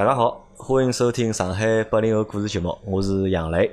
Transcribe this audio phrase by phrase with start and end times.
[0.00, 3.70] 大家好，欢迎收听上海八零后故事节目，我是杨磊。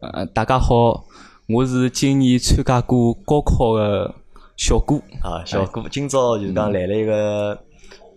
[0.00, 1.04] 呃，大家好，
[1.50, 4.14] 我是今年参加过高考的
[4.56, 5.02] 小顾。
[5.20, 7.62] 啊，小顾，今朝就是讲来了一个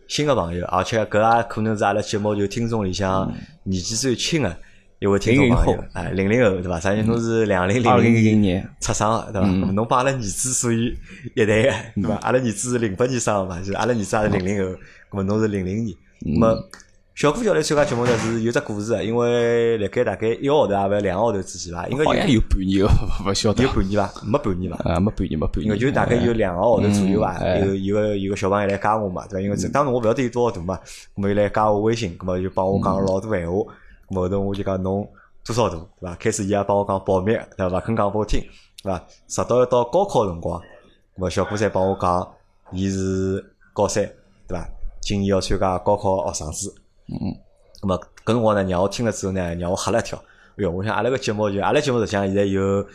[0.07, 3.29] 新的朋友，而且搿也可能是阿拉节目就听众里向
[3.63, 4.57] 年纪最轻的
[4.99, 5.83] 一位听众朋友。
[5.91, 6.79] 哎，零零后对伐？
[6.79, 9.47] 啥人侬是两零零零年出生的对伐？
[9.73, 10.97] 侬帮阿拉儿子属于
[11.35, 12.15] 一代的对伐？
[12.21, 14.71] 阿拉儿子是零八年生的嘛，就是阿拉儿子也是零零后，
[15.11, 15.97] 咾么侬是零零年，
[16.39, 16.55] 么。
[17.19, 22.89] 小顾叫来参加节目呢，是有只故事的，因为辣盖大概一个号头啊，勿两个号头之前吧，应该好像有半年哦，
[23.27, 24.21] 勿晓得有半年伐？
[24.23, 24.77] 没半年伐？
[24.89, 27.37] 啊，没半年，没半年，因为就大概有两个号头左右吧。
[27.59, 29.41] 有有个有个小朋友来加我嘛，对伐？
[29.41, 30.79] 因为当时我勿晓得有多少大嘛，
[31.13, 33.57] 咁么来加我微信，咁么就帮我讲了老多闲话。
[34.15, 35.05] 后头我就讲侬
[35.45, 36.15] 多少大，对伐？
[36.15, 37.81] 开始伊也帮我讲保密，对伐？
[37.81, 38.39] 肯讲拨我听，
[38.81, 39.03] 对伐？
[39.27, 40.57] 直到到高考辰光，
[41.17, 42.25] 咁么小顾才帮我讲，
[42.71, 44.05] 伊是高三，
[44.47, 44.65] 对伐？
[45.01, 46.73] 今年要参加高考学生子，
[47.11, 47.35] 嗯。
[47.81, 50.17] 咁么，搿辰光呢，让我听了之后呢，让我吓了一跳。
[50.57, 52.85] 哎哟，我想阿拉个节目就阿拉节目实际上现在有，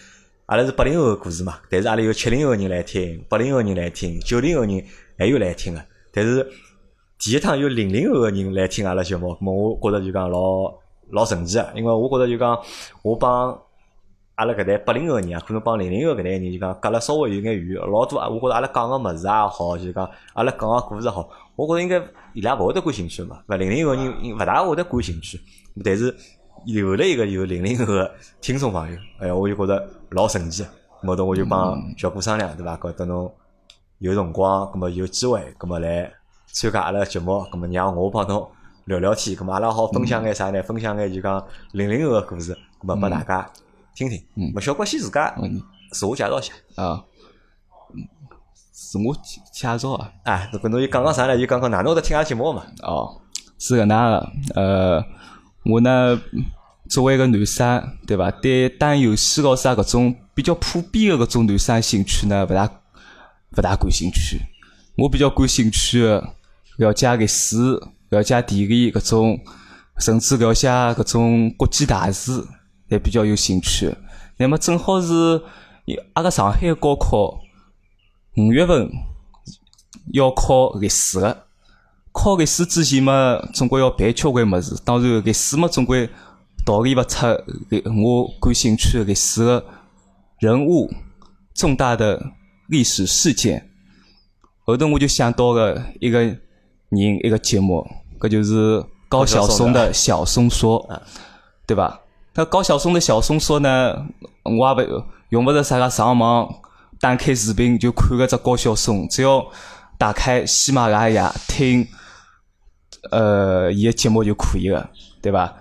[0.44, 4.84] 阿拉是八零后个故事嘛，但是阿拉有七零后人来听，八零后人来听，九零后人
[5.16, 5.80] 还有来听个。
[6.12, 6.46] 但是
[7.18, 10.70] 第一趟有零零后个人来听阿拉节目，咁我觉着就讲老
[11.12, 12.58] 老神奇个，因为我觉着就讲
[13.00, 13.58] 我帮
[14.34, 21.26] 阿拉搿代八零后个人啊，可能帮零零后搿代人就讲隔了稍微有眼远，老多啊，我觉着阿拉讲个物事也好，就讲阿拉讲个故事好。
[21.56, 22.02] 我觉着应该
[22.32, 25.40] 伊拉勿会得感兴趣嘛，勿零零后人勿大会得感兴趣，
[25.84, 26.14] 但是
[26.66, 28.10] 留了一个有零零后个
[28.40, 30.64] 听众朋友，哎呀，我就觉着老神奇。
[31.06, 32.74] 后头我就帮小顾商量，对伐？
[32.78, 33.30] 觉得侬
[33.98, 36.10] 有辰光，葛么有机会，葛么来
[36.46, 38.48] 参加阿拉节目，葛么让我帮侬
[38.86, 40.62] 聊聊天，葛么阿拉好分享眼啥呢？
[40.62, 43.46] 分享眼就讲零零后个故事，葛末拨大家
[43.94, 44.18] 听听。
[44.34, 45.34] 嗯，小郭先自家
[45.90, 47.04] 自我介绍一下啊。
[48.74, 49.14] 自我
[49.52, 50.10] 介绍啊！
[50.24, 51.36] 哎，搿侬又讲讲啥呢？
[51.36, 52.64] 又讲讲哪能会得听阿拉节目嘛？
[52.82, 53.20] 哦，
[53.56, 54.32] 是搿能个。
[54.56, 55.04] 呃，
[55.64, 56.20] 我呢
[56.90, 58.32] 作为一个男生，对伐？
[58.32, 62.68] 对打游戏咯啥搿种比较普遍个搿种男生兴趣呢，勿大
[63.56, 64.40] 勿大感兴趣。
[64.96, 66.34] 我比较感兴趣个
[66.78, 67.56] 了解历史、
[68.08, 69.38] 了解地理搿种，
[70.00, 72.44] 甚至了解搿种国际大事，
[72.88, 73.94] 也比较有兴趣。
[74.36, 75.40] 那么正好是
[76.14, 77.43] 阿拉上海高考。
[78.36, 78.90] 五月份
[80.12, 81.36] 要考历史个，
[82.10, 84.80] 考历史之前嘛，总归要背交关么子。
[84.84, 86.10] 当然，历史嘛，总归
[86.66, 87.26] 逃离勿出
[87.84, 89.64] 我感兴趣的历史个
[90.40, 90.90] 人物、
[91.54, 92.32] 重大的
[92.68, 93.70] 历史事件。
[94.64, 96.40] 后头我就想到了一个人、
[96.90, 97.86] 一个节目，
[98.18, 100.84] 搿就是高晓松的小松说，
[101.68, 102.00] 对伐？
[102.34, 104.06] 那高晓松的小松说呢，
[104.42, 106.52] 我也勿用勿着啥个上网。
[107.04, 109.46] 打开视频就看个只高晓松，只要
[109.98, 111.86] 打开喜马拉雅听，
[113.10, 114.88] 呃，伊个节目就可以了，
[115.20, 115.54] 对伐？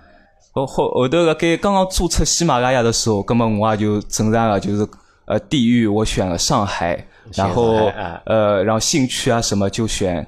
[0.52, 4.88] 后后后头个该刚刚注册喜马拉雅的时候，根本我也就正常个，就是
[5.26, 7.92] 呃，地域我选了上海，然后
[8.24, 10.26] 呃，然后兴趣啊什么就选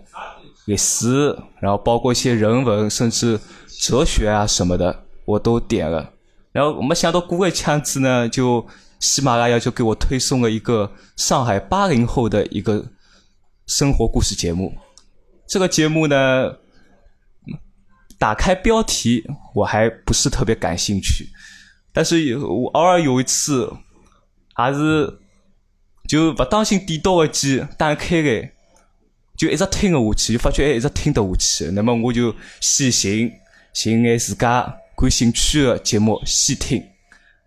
[0.67, 3.41] 历史，然后包括一些人文甚至
[3.81, 4.95] 哲学啊什么的
[5.25, 6.11] 我都点了，
[6.53, 8.67] 然后没想到过个枪子呢就。
[9.01, 12.85] 喜马拉雅就给我推送了一个上海八零后的一个
[13.67, 14.75] 生活故事节目。
[15.47, 16.57] 这个节目呢，
[18.19, 19.25] 打开标题
[19.55, 21.29] 我还不是特别感兴趣，
[21.93, 23.73] 但是有我偶尔有一次
[24.55, 25.21] 还是
[26.09, 28.49] 就不当心点到个机打开个，
[29.37, 31.71] 就一直听个下去，就发觉哎一直听得下去。
[31.73, 33.31] 那么我就先寻
[33.73, 36.83] 寻眼自家感兴趣的节目先听。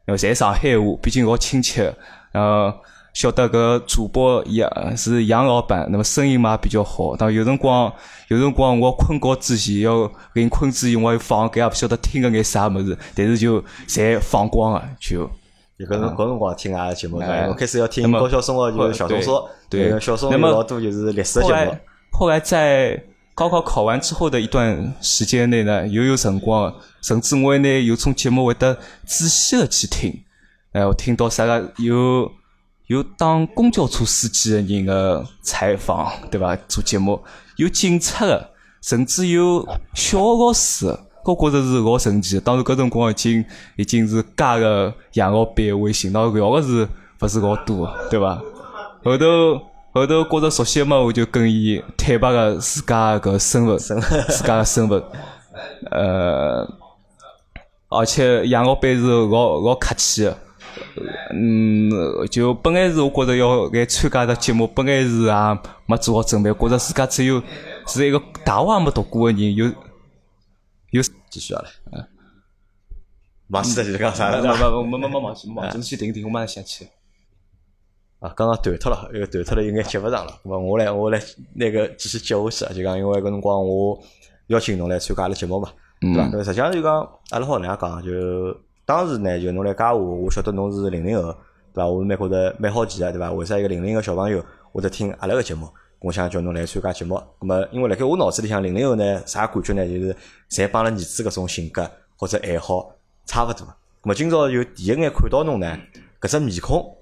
[0.09, 1.93] 要侪上海话，毕竟老亲切。
[2.31, 2.73] 然后
[3.13, 7.15] 晓得搿主播也是杨老板，那么声音嘛比较好。
[7.15, 7.91] 当有辰光，
[8.27, 15.29] 有辰光我困觉之前要临困之前，我要放，搿也勿晓得听个眼啥物事，但是就侪放光了，就。
[15.77, 21.75] 有搿辰搿辰光听阿拉节目，我开始要听高晓松个就是小说，对，小松有老多就是历史节目。
[22.11, 23.01] 后来在。
[23.39, 30.13] 高考考完之后的一段时间内呢，又有辰光，甚至我还呢有种节目会得仔细的去听，
[30.73, 32.29] 哎，我听到啥个有
[32.87, 36.53] 有当公交车司机的人的采访，对吧？
[36.67, 37.23] 做节目
[37.55, 38.49] 有警察的，
[38.81, 42.37] 甚至有小学老师，我觉着是老神奇。
[42.41, 43.45] 当时搿辰光已经
[43.77, 46.85] 已经是加了杨老板微信，那聊的是
[47.21, 48.41] 勿是老多，对吧？
[49.05, 49.68] 后头。
[49.91, 55.03] 后头觉着熟悉嘛，我就跟伊坦白个自家个身份，自家个身份。
[55.91, 56.67] 呃，
[57.89, 60.37] 而且杨老板是老老客气个。
[61.33, 61.89] 嗯，
[62.29, 65.33] 就本来是我觉着要来参加个节目，本来是也
[65.87, 67.41] 没做好准备，觉着自家只有
[67.87, 69.65] 是一个大学也没读过个人，有
[70.91, 71.69] 有继续下来。
[71.91, 72.07] 嗯。
[73.49, 74.41] 忘记了就是讲啥了？
[74.41, 76.87] 不不，没没没忘记，没忘记，先停停，我马上想起。
[78.19, 80.33] 啊，刚刚断脱了，又断脱了，应该接勿上了。
[80.43, 81.21] 咾么，我来，我来
[81.53, 83.97] 那个继续接下去，就讲因为搿辰光我
[84.47, 85.69] 邀请侬来参加阿拉节目嘛，
[86.01, 86.43] 对伐？
[86.43, 86.95] 实际上就讲
[87.29, 88.03] 阿拉好哪样讲？
[88.03, 88.11] 就
[88.85, 91.31] 当时呢，就侬来加我，我晓得侬是零零后，
[91.73, 91.87] 对伐？
[91.87, 93.31] 我是蛮觉得蛮好奇个，对伐？
[93.31, 94.43] 为啥一个零零个小朋友
[94.73, 95.65] 会得听阿拉个节目？
[95.99, 97.15] 我想叫侬来参加节目。
[97.39, 99.87] 咾么，因为辣盖我脑子里向，零零后呢，啥感觉呢？
[99.87, 100.15] 就是
[100.49, 102.91] 侪帮了儿子搿种性格或者爱好
[103.25, 103.65] 差勿多。
[103.65, 103.65] 咾
[104.03, 105.77] 么，今朝就第一眼看到侬呢，
[106.19, 106.97] 搿只面孔。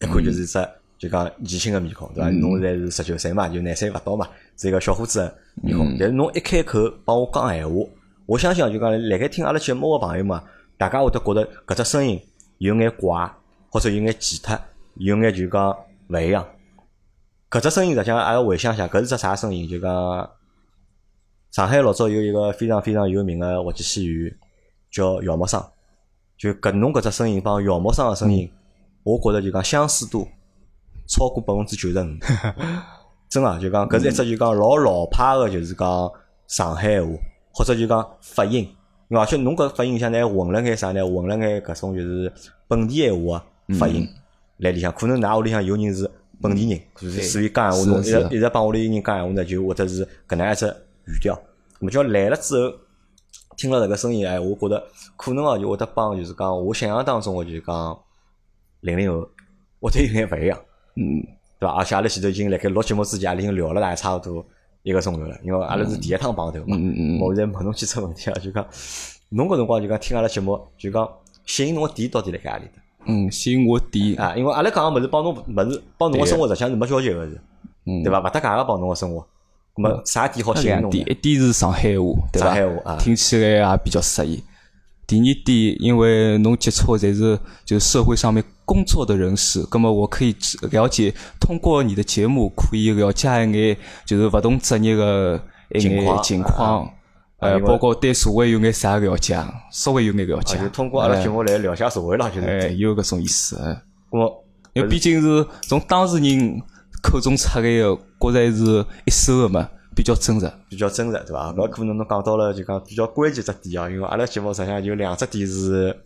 [0.00, 2.30] 一看就是只就讲年轻个面孔，对伐？
[2.30, 5.32] 侬现在是十九岁嘛，就廿岁勿到嘛，是一个小伙子
[5.62, 5.96] 面孔。
[5.98, 7.74] 但是侬一开口帮我讲闲话，
[8.26, 10.42] 我相信就讲辣盖听阿拉节目个朋友嘛，
[10.78, 12.20] 大家会得觉得搿只声音
[12.58, 13.30] 有眼怪，
[13.68, 14.58] 或者有眼奇特，
[14.94, 15.76] 有眼就讲
[16.08, 16.46] 勿一样。
[17.50, 19.68] 搿只声音实际上阿拉回想下，搿是只啥声音？
[19.68, 20.30] 就讲
[21.50, 24.34] 上海老早有一个非常非常有名个滑稽戏员
[24.90, 25.62] 叫姚默生，
[26.38, 28.50] 就搿侬搿只声音帮姚默生个声音。
[29.04, 30.26] 我觉着就讲相似度
[31.06, 32.08] 超过百分之九十五，
[33.28, 36.10] 真个就讲搿是一只就讲老老派个，就是讲
[36.46, 37.08] 上海话，
[37.52, 38.66] 或者就讲发音，
[39.10, 41.02] 而且侬搿发音里向呢混了眼啥呢？
[41.06, 42.32] 混了眼搿种就是
[42.66, 43.44] 本地闲话
[43.78, 44.08] 发音。
[44.56, 46.10] 来里向，可能㑚屋里向有人是
[46.40, 46.80] 本地人，
[47.22, 50.66] 所以讲闲话侬一直一直帮屋里人讲闲话呢，就或者是搿能一只
[51.04, 51.34] 语调。
[51.80, 52.74] 咾么叫来了之后，
[53.56, 54.82] 听了迭个声音，哎，我觉得
[55.16, 57.98] 可能哦就会得帮，就是讲我想象当中个就是讲。
[58.84, 59.26] 零零后，
[59.80, 60.58] 或者有眼勿一样，
[60.96, 61.24] 嗯，
[61.58, 61.74] 对伐？
[61.74, 64.44] 而且阿拉前头已经辣盖录节目之前，阿拉已经聊了大概差勿多
[64.82, 66.76] 一个钟头了，因为阿拉是第一趟碰头嘛。
[66.76, 67.20] 嗯嗯嗯。
[67.20, 68.64] 我现在问侬几只问题啊，就讲，
[69.30, 71.08] 侬搿辰光就讲听阿拉节目，就讲
[71.46, 72.82] 吸引侬个点到底辣盖何里搭？
[73.06, 77.40] 嗯，吸引我点啊，因为阿拉讲个物事帮侬物事帮侬个生活实际上是没交集个是，
[77.84, 78.20] 对伐？
[78.20, 79.26] 勿搭界个帮侬个生活，
[79.76, 80.90] 咾么啥点好吸引侬？
[80.90, 82.46] 第一点是上海话，对伐？
[82.46, 84.42] 上海话啊，听起来也比较适意。
[85.06, 90.34] 第二点，因为侬接触侪是就社会上面工作的人士，葛么我可以
[90.70, 95.40] 了解，通过你的节目可以了解一眼就是勿同职业的
[95.74, 96.90] 一眼情况，
[97.38, 99.38] 呃，包括对社会有眼啥了解，
[99.70, 100.58] 稍微有眼了解。
[100.58, 102.46] 就通过阿拉节目来了解社会啦，就是。
[102.46, 103.58] 哎，有搿种意思。
[104.10, 106.62] 我因为毕竟是从当事人
[107.02, 109.68] 口中出来个，觉着是一手个嘛。
[109.94, 111.52] 比较真实，比较真实，对伐？
[111.52, 115.96] 搿可能侬讲到了就讲比较关键只点啊，因为阿拉节目实际上有两只点是，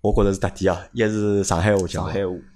[0.00, 0.86] 我觉着是特点啊。
[0.92, 2.08] 一是上海话讲，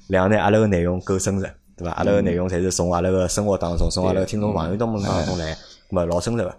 [0.08, 1.42] 两呢阿拉个内容够真实，
[1.76, 1.90] 对伐？
[1.92, 5.56] 阿拉个内容侪是从阿拉个生活当中，从阿拉个听众朋友当中当中来，
[5.90, 6.54] 咾老真实个。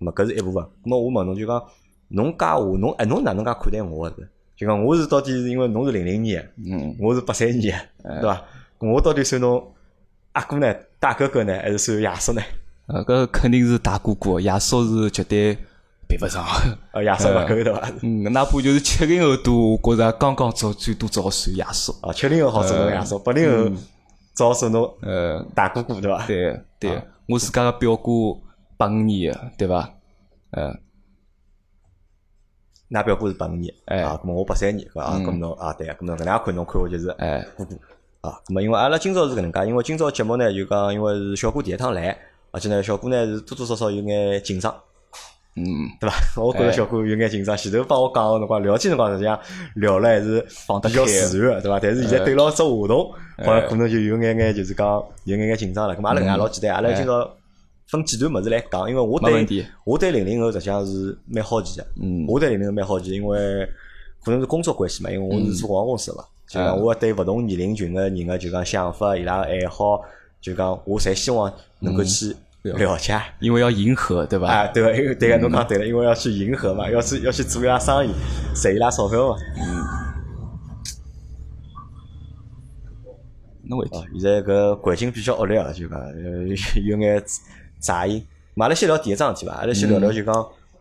[0.00, 0.62] 咾搿是一部分。
[0.84, 1.62] 咾么我问侬就讲，
[2.08, 4.16] 侬加我，侬哎侬哪能介看待我个？
[4.56, 8.42] 就讲我是到底是因为侬是零零年，嗯，我是八三年，对伐？
[8.78, 9.74] 我到底算侬
[10.32, 12.42] 阿哥呢，大哥哥呢，还是算爷叔呢？
[12.86, 15.54] 呃，搿肯定是大哥哥，爷叔是绝对
[16.08, 16.44] 比勿上。
[16.94, 17.90] 呃，爷叔勿够对伐？
[18.02, 21.92] 嗯，哪怕就是七零后都觉着刚刚做最多只好算爷叔。
[22.00, 23.76] 啊，七零后好做侬爷叔，八零后
[24.36, 26.26] 只好算侬呃大哥哥对伐？
[26.28, 28.12] 对对，我自家个表哥
[28.76, 29.90] 八五年个对伐？
[30.52, 30.78] 嗯，
[32.90, 37.74] 㑚表哥是八五年，哎，啊，咁我八三年，啊，咁侬啊对，咁侬搿能介看侬看我就是哎哥哥
[38.20, 38.38] 啊。
[38.46, 42.16] 咁么因为阿拉今朝是搿能介，因为今朝节目呢就讲，因为是小哥第一趟来。
[42.56, 44.74] 而且呢，小哥呢是多多少少有眼紧张，
[45.56, 45.62] 嗯，
[46.00, 46.42] 对伐？
[46.42, 47.54] 我觉着小哥有眼紧张。
[47.54, 49.38] 前头帮我讲个辰光，聊天辰光实际上
[49.74, 50.40] 聊了还是
[50.82, 51.78] 比较自然，对伐？
[51.78, 53.12] 但是现在对牢只话筒，
[53.44, 54.86] 好像可能就有眼眼就是讲
[55.24, 55.94] 有眼眼紧张了。
[55.94, 57.30] 咁阿拉搿老简单，阿拉今朝
[57.88, 61.86] 分几段物事来讲，因为我对我对零零后实际上是蛮好奇的。
[62.02, 63.38] 嗯，我对零零后蛮好奇，因为
[64.24, 70.00] 可能是工作关系嘛，因为我是做广告公司嘛，就讲我对勿同年龄群个人个就讲想法，伊拉爱好，
[70.40, 72.34] 就讲我侪希望能够去。
[72.74, 74.48] 了解，因为要迎合，对吧？
[74.48, 78.10] 啊，对个，因为对个，侬讲对了，因为要去迎合嘛，要去要去做伊拉生意，
[78.54, 79.36] 赚伊拉钞票嘛。
[79.56, 79.84] 嗯。
[83.68, 83.98] 那问题。
[84.18, 85.98] 现在搿环境比较恶劣啊，就讲
[86.84, 87.22] 有眼
[87.78, 88.24] 杂音。
[88.56, 90.34] 阿拉先聊第一桩事体吧，阿拉先聊聊就讲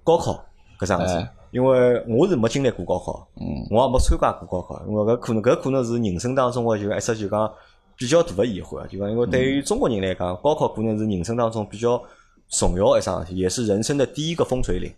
[0.03, 0.45] 高考
[0.79, 1.27] 搿桩事体。
[1.51, 7.51] 因为我是没经历过高考，嗯，我也没参加过高考，因为搿可能搿可能是人生当中个就一只就讲。
[7.97, 12.01] 比较大的疑惑啊，就讲因为对于中国人来讲，高考可能是人生当中比较
[12.49, 14.91] 重要一桩事体，也是人生的第一个风水岭，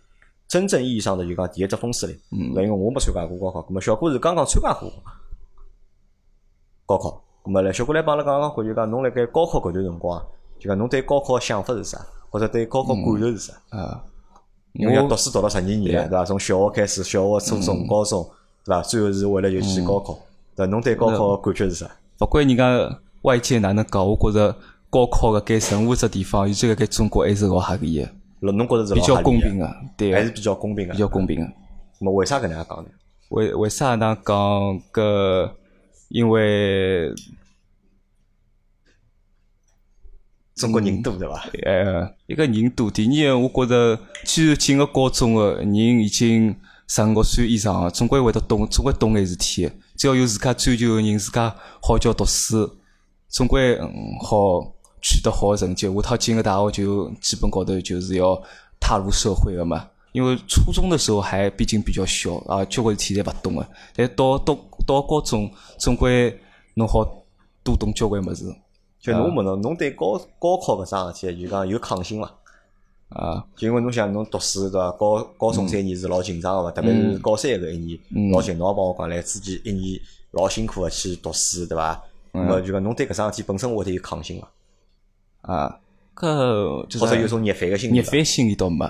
[0.48, 2.18] 真正意义上的就讲第一只风水岭。
[2.32, 4.90] 嗯，因为我没参加过高考，那么小哥是刚刚参加过
[6.86, 10.20] 高考，那么来小哥来帮阿拉讲讲，就讲侬辣盖高考搿段辰光，
[10.58, 13.52] 就讲侬对高考想法是啥，或者对高考感受是啥？
[13.70, 14.02] 啊，
[14.72, 16.24] 因为要读书读了十二年了，对伐？
[16.24, 18.28] 从小学开始，小学、初中、高中，
[18.64, 18.82] 对伐？
[18.82, 20.18] 最后是为了就去高考，
[20.56, 21.90] 对伐侬对高考感觉是啥？
[22.20, 24.56] 勿管人家外界哪能讲，我觉着
[24.90, 28.08] 高考个该任何只地方，尤其辣盖中国还是老合理个。
[28.40, 31.52] 侬觉着是比较公平个，对，还是比较公平个，比较公平个。
[32.00, 32.90] 么为啥搿能样讲呢？
[33.30, 34.34] 为为啥能讲
[34.92, 35.50] 搿？
[36.08, 37.12] 因为
[40.54, 41.44] 中国人多对伐？
[41.64, 46.56] 呃，一个人多，第二，我觉着，既然进个高中个人已经
[46.86, 49.70] 十五岁以上，总归会得懂，总归懂眼事体。
[49.98, 51.52] 只要有自家追求个人，自家
[51.82, 52.78] 好叫读书，
[53.28, 53.76] 总归
[54.22, 55.92] 好取得好成绩。
[55.92, 58.40] 下趟进个大学就基本高头就是要
[58.78, 59.88] 踏入社会个嘛。
[60.12, 63.68] 因为初中的时候还毕竟比较小啊，交关事体侪勿懂个。
[63.92, 66.40] 但到到到高中，总归
[66.74, 67.04] 侬好
[67.64, 68.44] 多懂交关物事。
[69.00, 72.32] 就侬问侬，侬对高高考搿桩事体，就讲有抗性伐？
[73.08, 74.90] 啊，就因为侬想侬读书对伐？
[74.92, 76.70] 高高中三年是老紧张个伐？
[76.70, 77.98] 特别是高三搿一年
[78.32, 80.00] 老紧，侬也帮我讲唻，之前一年
[80.32, 82.02] 老辛苦个去读书对伐？
[82.32, 84.48] 那么就讲侬对搿桩事体本身会得有抗性伐？
[85.54, 85.80] 啊，
[86.14, 87.94] 搿就是或者有种逆反个心理？
[87.94, 88.86] 逆反心理倒没。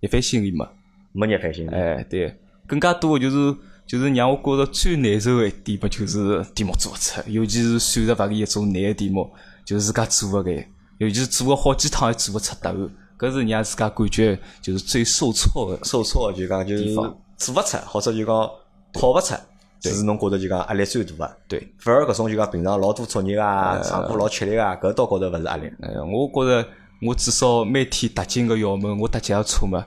[0.00, 0.68] 逆反心理没，
[1.12, 1.70] 没逆反心理。
[1.70, 9.32] 哎，对，更加多就是就是让我觉着最难受个一点嘛，就是题目做勿出，尤其是数学物理一种难个题目，
[9.64, 15.78] 就是自家做勿来，尤其是做了好几趟还做勿出答案，搿是让自家感觉就是最受挫个。
[15.84, 18.50] 受挫就讲就是做勿出，或者就讲
[18.92, 19.34] 跑勿出，
[19.82, 21.36] 是侬觉着就讲压力最大个。
[21.48, 25.70] 对，反而搿种就讲平常老多作业啊，上课老吃力啊，搿倒觉着勿是压力。
[25.82, 26.68] 哎，我觉着。
[27.02, 29.84] 我至少每天踏进个校门，我踏几下车嘛，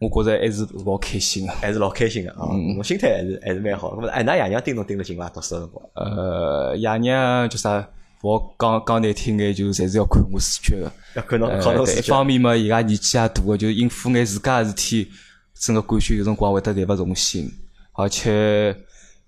[0.00, 2.48] 我觉着还是老开心个，还是老开心个啊！
[2.74, 3.94] 侬心态还是还是蛮好。
[3.94, 5.28] 咾，哎，㑚爷娘盯侬盯得紧伐？
[5.28, 5.86] 读书个辰光？
[5.96, 7.86] 呃，爷娘叫啥？
[8.22, 10.90] 我讲讲难听眼，就侪是要看我书卷个。
[11.14, 11.84] 要。
[11.84, 15.10] 一方面嘛，伊拉年纪也大个，就应付眼自家个事体，
[15.54, 17.50] 真个感觉有辰光会得力勿从心。
[17.92, 18.74] 而且，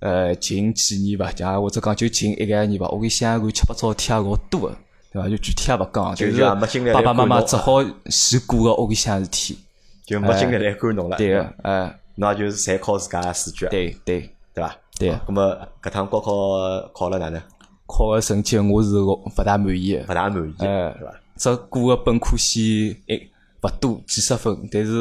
[0.01, 4.77] 呃，近几年伐，讲或者讲就近一两年伐，屋里向乱七八糟事体也老多个。
[5.13, 5.29] 对伐？
[5.29, 9.59] 就具体也勿讲，就是爸爸妈妈只好先顾个屋里向事体，
[10.07, 11.17] 就没精力来管侬了。
[11.17, 13.69] 对个，哎，那就是侪靠自家试卷。
[13.71, 14.77] 对对，对伐？
[14.99, 15.19] 对。
[15.29, 16.33] 那么，搿趟高考
[16.93, 17.41] 考了哪能？
[17.89, 21.15] 考个成绩我是勿大满意，勿大满意，哎，是伐？
[21.37, 23.19] 只过个本科线，哎，
[23.63, 24.93] 勿多几十分，但是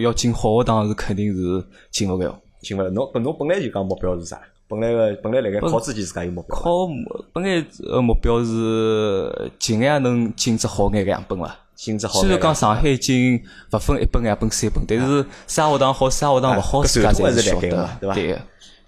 [0.00, 2.88] 要进好学堂是肯定是进勿了，进勿了。
[2.90, 4.40] 侬侬本来就讲目标是啥？
[4.68, 6.86] 本来个本来辣盖考之前自家有目标，考
[7.32, 11.56] 本来呃目标是尽量能进只好眼两本伐。
[11.74, 12.20] 进只好。
[12.20, 13.40] 虽然讲上海已经
[13.72, 18.14] 勿分一本两本三本，但是啥学堂好啥学堂勿好自家侪是晓得，对伐？
[18.14, 18.38] 对。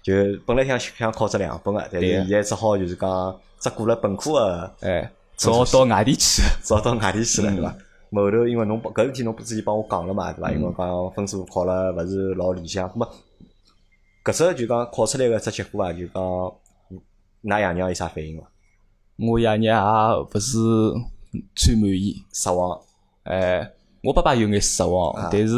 [0.03, 0.13] 就
[0.45, 7.75] 本来想想考只两本个，但是现在只好就是讲只过了本科个，哎，只好到外地去，只好到外地去了，对伐？
[8.13, 10.51] 后头因为侬搿事体侬之前帮我讲了嘛，对伐？
[10.51, 13.07] 因为讲分数考了勿是老理想，咾么？
[14.23, 16.21] 搿只就讲考出来个只结果啊，就讲，
[17.43, 18.47] 㑚爷娘有啥反应伐？
[19.17, 20.57] 我爷娘也勿是
[21.55, 22.79] 最满意，失望。
[23.23, 23.71] 哎，
[24.03, 25.55] 我爸爸有眼失望，但是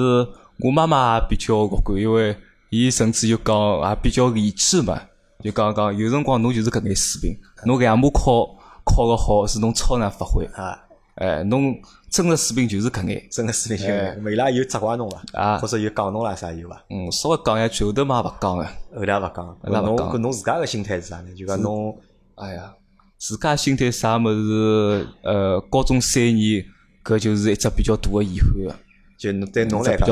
[0.60, 2.36] 我妈妈比较乐观，因为
[2.74, 3.56] 伊甚至就讲
[3.88, 5.00] 也比较理智嘛，
[5.44, 8.48] 就讲讲有辰光侬就是搿眼水平，侬两模考
[8.84, 10.80] 考个好是侬超常发挥啊。
[11.18, 11.76] 哎，侬
[12.10, 15.22] 真个水平就是搿眼，真个水平就搿伊拉有责怪侬伐？
[15.40, 16.84] 啊，或者有讲侬啦啥有伐？
[16.90, 19.58] 嗯，稍微讲一句，后头嘛勿讲个，后头勿讲。
[19.66, 21.32] 那侬搿侬自家个心态是啥呢？
[21.38, 21.96] 就讲侬，
[22.34, 22.74] 哎呀，
[23.20, 25.08] 自家心态啥物事？
[25.22, 26.66] 呃，高中三年，
[27.04, 28.76] 搿就是一只比较大个遗憾个。
[29.18, 30.08] 就对侬来讲，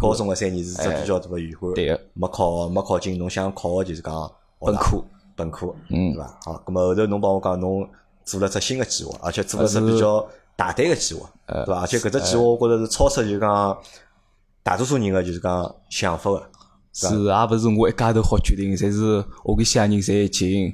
[0.00, 1.72] 高中个三年是只比较大个遗憾。
[1.74, 6.38] 对个，没考没考进侬想考个就是讲本科，本科，嗯，对伐？
[6.44, 7.88] 好，搿么后头侬帮我讲侬。
[8.24, 11.80] 做了只新个计划，而且做了只比较大胆个计划，对伐？
[11.80, 13.76] 而且搿只计划我觉着是超出就讲
[14.62, 16.40] 大多数人个就是讲想法个。
[16.92, 20.72] 是，也勿是我一家头好决定，侪是屋里向人侪已经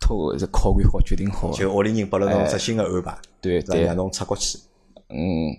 [0.00, 1.52] 托考虑好决定好。
[1.52, 4.58] 就屋里人拨了侬只新个安排，对对，让侬出国去。
[5.08, 5.54] 嗯，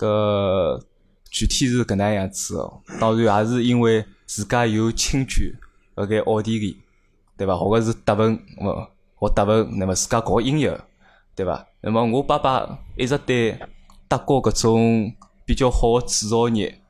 [0.00, 0.82] 搿
[1.30, 2.80] 具体是搿能样子哦。
[2.98, 5.52] 当然也是因为自家有亲眷
[5.96, 6.80] 辣盖奥地利，
[7.36, 7.54] 对伐？
[7.56, 8.88] 或者是德文，咾。
[9.20, 10.80] 学德文，那么自家搞音乐，
[11.36, 11.66] 对伐？
[11.82, 13.58] 那么我爸爸一直对
[14.08, 15.12] 德国搿种
[15.44, 16.80] 比较好个制造业，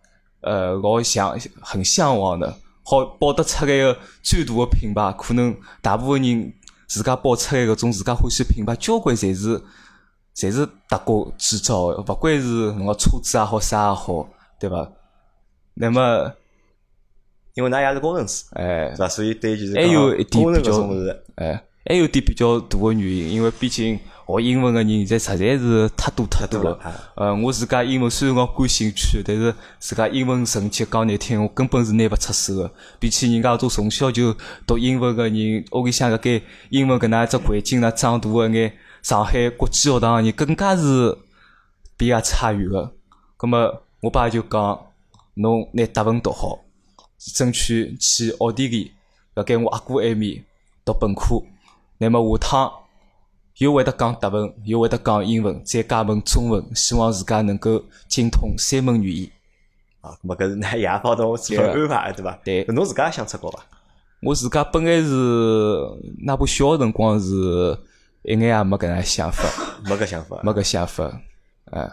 [0.42, 2.56] 呃，老向很向往的。
[2.84, 6.54] 好报得出来个最大个品牌，可能大部分人
[6.86, 9.60] 自家报出来搿种自家欢喜品牌，交关侪是
[10.40, 14.26] 侪是德国制造个，勿管是侬个车子也好，啥也好，
[14.58, 14.90] 对伐？
[15.74, 16.32] 那么
[17.54, 19.08] 因为㑚也是工程师，哎，是伐？
[19.08, 20.88] 所以对就是还有一点比较，
[21.36, 21.62] 哎。
[21.82, 26.78] 还有点比较大个原因，因为毕竟学英文个人现在实在是太多太多了。
[27.16, 32.70] 呃，我自家英文虽然讲感兴趣，但是自家英文成绩讲难听，我根本是拿勿出手个。
[33.00, 41.16] 比起人家种从小就读英文个人，屋里向搿个英文搿能只环境呢，长大个眼上海国际学堂个人，更加是
[41.96, 42.92] 比阿差远个。
[43.36, 44.86] 葛末我爸就讲，
[45.34, 46.58] 侬拿德文读好，
[47.34, 48.92] 争取去奥地利，
[49.34, 50.44] 辣盖我阿哥埃面
[50.84, 51.42] 读本科。
[51.98, 52.72] 乃末下趟
[53.58, 59.30] 又会得讲德文，又会得讲英文，再加门中文，希望自家能够精通三门语言。
[60.00, 62.38] 啊，咁么搿是 㑚爷帮侬做个安排，对伐？
[62.44, 63.60] 对侬自家也想出国伐？
[64.22, 65.78] 我自家本来是
[66.24, 67.78] 哪怕小个辰光是
[68.22, 69.44] 一眼也没搿能想法，
[69.84, 70.40] 没搿想法。
[70.42, 71.04] 没搿想法。
[71.70, 71.90] 啊，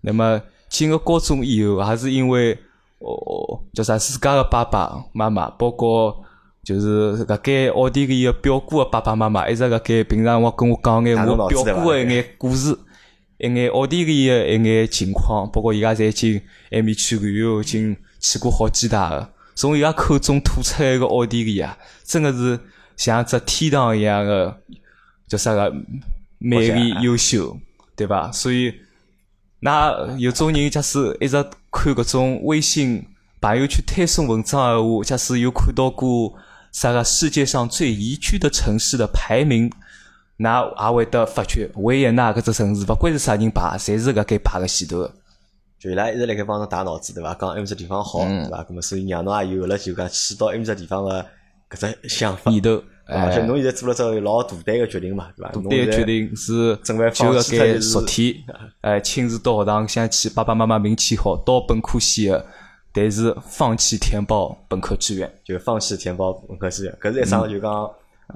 [0.00, 2.56] 那么进了高中以后，还是因为
[2.98, 6.16] 哦叫啥自家的爸爸妈妈，包括
[6.62, 12.76] 就是搿盖奥地利个表哥个爸爸妈妈，一直搿盖平常我跟我讲眼我表哥个一眼故事。
[13.38, 16.40] 一眼奥地利个一眼情况，包括伊拉侪进
[16.70, 19.28] 埃面去旅游，进去过好几趟个。
[19.54, 22.58] 从伊拉口中吐出来个奥地利啊，真个是
[22.96, 24.58] 像只天堂一样个，
[25.28, 25.74] 叫啥个
[26.38, 27.58] 美丽优秀，
[27.96, 28.30] 对伐？
[28.32, 28.74] 所以，
[29.60, 33.06] 那有种人假使一直看搿种微信
[33.40, 36.34] 朋友圈推送文章闲话，假使有看到过
[36.72, 39.70] 啥个世界上最宜居的城市的排名。
[40.38, 45.14] 那也会得发觉，维也纳搿只城市，勿管是啥人排，侪是搿该排个前头个。
[45.78, 47.34] 就伊拉一直辣盖帮侬打脑子，对伐？
[47.34, 48.62] 讲埃面只地方好，嗯对伐？
[48.64, 51.24] 咁么所以让侬也有了就讲去到埃面只地方个
[51.70, 52.50] 搿只想法。
[52.50, 55.52] 念头，而且哎，侬现在做了只老大胆个决定嘛，对伐？
[55.52, 58.34] 大胆个决定是准备放弃昨天，
[58.80, 62.46] 哎，亲自到学堂想去，爸爸妈妈名签好，到本科线个，
[62.92, 65.32] 但是放弃填报本科志愿。
[65.44, 67.70] 就放弃填报本科志愿，搿是一桩就讲，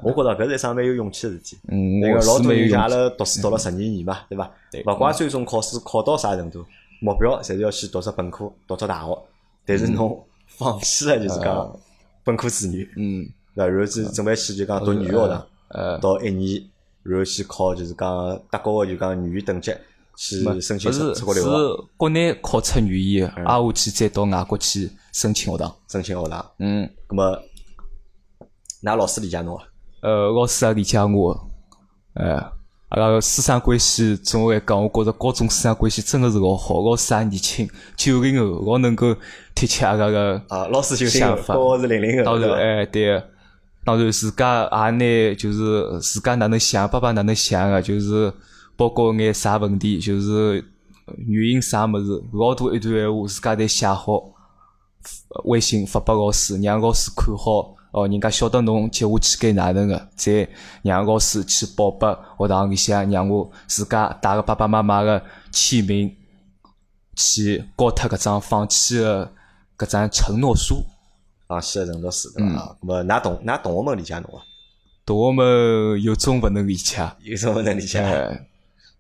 [0.05, 1.59] 我觉着搿是一桩蛮有勇气个事体。
[1.69, 4.51] 嗯，那个我是老多人像阿拉读书读了十二年嘛，对伐？
[4.71, 6.65] 对勿怪最终考试考到啥程度，
[7.01, 9.19] 目标侪是要去读只本科，读只大学。
[9.67, 11.77] 但是侬放弃了就是讲
[12.23, 13.29] 本科志愿，嗯，
[13.67, 13.77] 对伐？
[13.77, 16.63] 然后是准备去就讲读语言学堂，呃，到一年，
[17.03, 19.73] 然后去考就是讲德国个就讲语言等级，
[20.17, 25.75] 去申请出出国留学，是国内考出语言，挨下去再到外国去申请学堂。
[25.89, 26.51] 申请学堂。
[26.59, 26.89] 嗯。
[27.09, 27.39] 那么，
[28.83, 29.65] 㑚老师理解侬伐？
[30.03, 31.51] 呃，老师也理解我，
[32.15, 32.37] 呃，
[32.89, 39.15] 阿拉个师生关系总来讲，我觉着高中师生关系真个是老好，老师也年轻，九零后，老能够
[39.55, 41.55] 贴切阿拉个啊，老师九零后，想法。
[41.55, 42.59] 高我是零零后，当然？
[42.59, 43.23] 哎，对，
[43.91, 48.33] 当然自家也拿就是自家哪能想，爸爸哪能想个，就是
[48.77, 50.65] 包括眼啥问题，就是
[51.27, 54.23] 原因啥物事，老多一段闲话，自家侪写好，
[55.45, 57.75] 微信发拨老师，让老师看好。
[57.93, 60.49] 哦，人家晓得侬接下去该哪能个，再
[60.83, 66.15] 让老师去报拨学堂里向，让我自家带个爸爸妈妈个签名，
[67.17, 69.33] 去交脱搿张放弃个
[69.77, 70.85] 搿张承诺书。
[71.51, 72.77] 放弃了承诺书，对嗯伐？
[72.81, 74.39] 咁么，㑚同㑚同学们理解侬伐？
[75.05, 77.99] 同学们有种勿能理解，有种勿能理解？
[77.99, 78.47] 哎，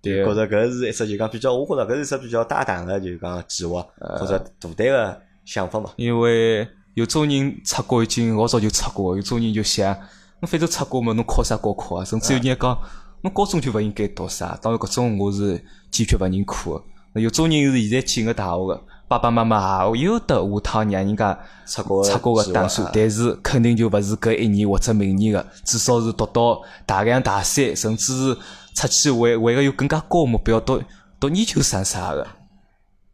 [0.03, 5.93] 对觉着搿是一只就讲比较，我觉着搿是一只比较大胆的就讲计划呃或者大胆的想法嘛。
[5.95, 9.97] 因为有种人出国已经老早就出国，有种人就想，
[10.41, 12.05] 侬反正出国嘛，侬考啥高考啊？
[12.05, 12.79] 甚至有人讲，
[13.23, 14.59] 侬高中就勿应该读啥。
[14.61, 16.73] 当然，搿种我是坚决勿认可
[17.15, 17.21] 个。
[17.21, 28.39] 有种人是现在进个大学个，爸爸妈妈也有得下趟让人家出国出国个打算啊，但是肯定就勿是搿一年或者明年个，至少是读到大两、大三，甚至是
[28.77, 30.81] 出去为为个有更加高个目标，读
[31.19, 32.25] 读研究生啥个，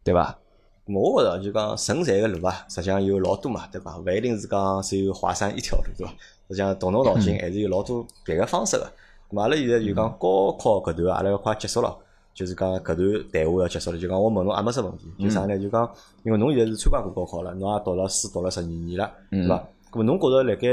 [0.03, 0.37] 对伐？
[0.85, 3.97] 咁我觉着就讲成才个路啊，实际上有老多嘛，对伐？
[3.97, 6.13] 勿一定是讲只有华山一条路，对伐？
[6.49, 8.87] 实际上动动脑筋还是有老多别个方式个。
[9.31, 11.97] 咁阿拉现在就讲高考搿段，阿拉要快结束了，
[12.37, 13.97] 就是讲搿段谈话要结束了。
[13.97, 15.57] 就讲我问侬也没啥问题，就啥呢？
[15.57, 15.91] 就讲
[16.23, 19.67] 因为侬现在是参加过高考了，侬也读了书读了十二年了，对伐？
[19.91, 20.67] 咾么侬觉着辣盖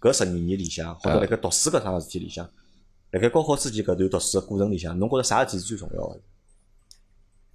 [0.00, 2.44] 搿十二年里向，或者辣盖读书搿桩事体里向，
[3.12, 6.20] 辣盖高考之前搿段读书个过程里向，侬觉着啥事体是最重要个？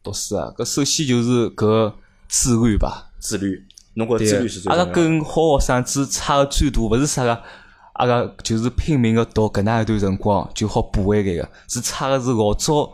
[0.01, 1.93] 读书啊，搿首先就是搿
[2.29, 3.11] 自律吧。
[3.19, 5.01] 自律，侬觉着自律是最阿拉重要的。
[5.01, 7.43] 跟好学生子差个最大，勿是啥个，
[7.93, 12.91] 阿拉就是拼命个读搿能一段辰光就好补回来个，是差个是老早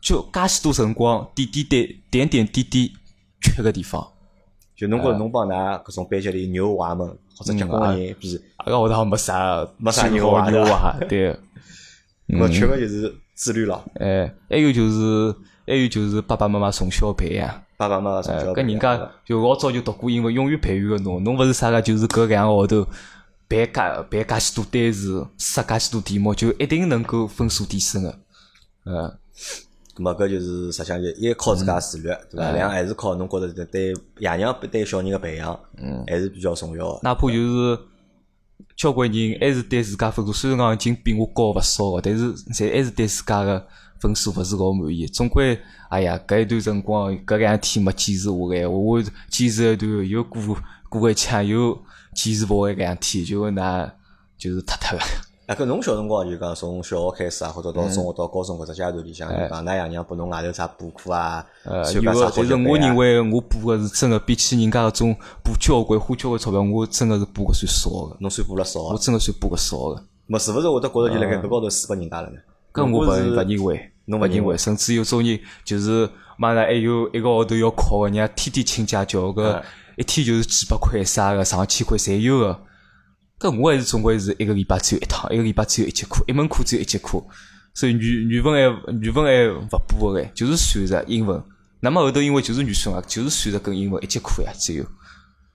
[0.00, 2.90] 就介许多辰光点点点点点点点
[3.40, 4.06] 缺个地方。
[4.74, 11.38] 就侬觉着侬帮㑚搿种班级里牛娃们或者结棍个人比，阿拉学堂没啥没啥牛娃牛娃，对。
[12.28, 13.84] 搿缺个就是自律了。
[13.96, 15.34] 哎，还有就是，
[15.66, 17.62] 还有就是爸爸妈妈从小培养。
[17.76, 21.22] 爸爸妈妈从呃，小搿人家就老早就读过英文，永远培育个侬。
[21.24, 22.86] 侬勿是啥个，就是搿两个号头
[23.50, 28.18] 背介背介许多单词，刷介许多题目，就一定能够分数提升个。
[28.84, 29.12] 嗯，
[29.96, 32.52] 咁么搿就是实际上就一靠自家自律，对伐？
[32.52, 37.00] 两还是靠侬觉着对爷娘对小人个培养，嗯还是比较重要个。
[37.02, 37.78] 哪怕就是
[38.76, 43.66] 交关人还是对自家分数，虽然讲已经比我高勿少个，但是侪还是对自家个
[43.98, 45.08] 分数勿是老满意。
[45.08, 50.56] 总归，哎呀，搿一段辰光，搿两天没坚持下来，我坚持一段又过
[50.88, 51.76] 过一枪，又
[52.14, 53.90] 坚持勿会搿样天，就那
[54.38, 55.04] 就是脱脱 个。
[55.46, 61.44] 啊，搿侬小辰光就讲从小学开始啊，或者到中学到高中搿只阶段里向，就讲㑚爷娘拨侬外头啥补课啊？
[61.64, 68.16] 呃，有个，但是我认为我补个是真个比起人家搿种补交关花交关钞票，我真个是补个算少个。
[68.20, 68.80] 侬算补了少？
[68.80, 70.04] 我真个算补个少个。
[70.28, 72.36] 么是勿是会得觉着就辣盖搿高头输拨人家了呢？
[72.72, 79.60] 搿我勿勿认为，侬勿认为，甚至有种人就是马上还有一个号头要考个，人家天天请家教个，
[80.00, 82.58] 一天就是几百块啥个，上千块侪有个。
[83.38, 87.22] 搿我还是总归是一个礼拜只有一趟，一个礼拜只有一节课，一门课只有一节课，
[87.74, 91.42] 所以语语文还语文还勿补个，就是算着英文。
[91.80, 94.84] 那么后头因为就是语数啊，就是算着跟英文一节课呀，只有。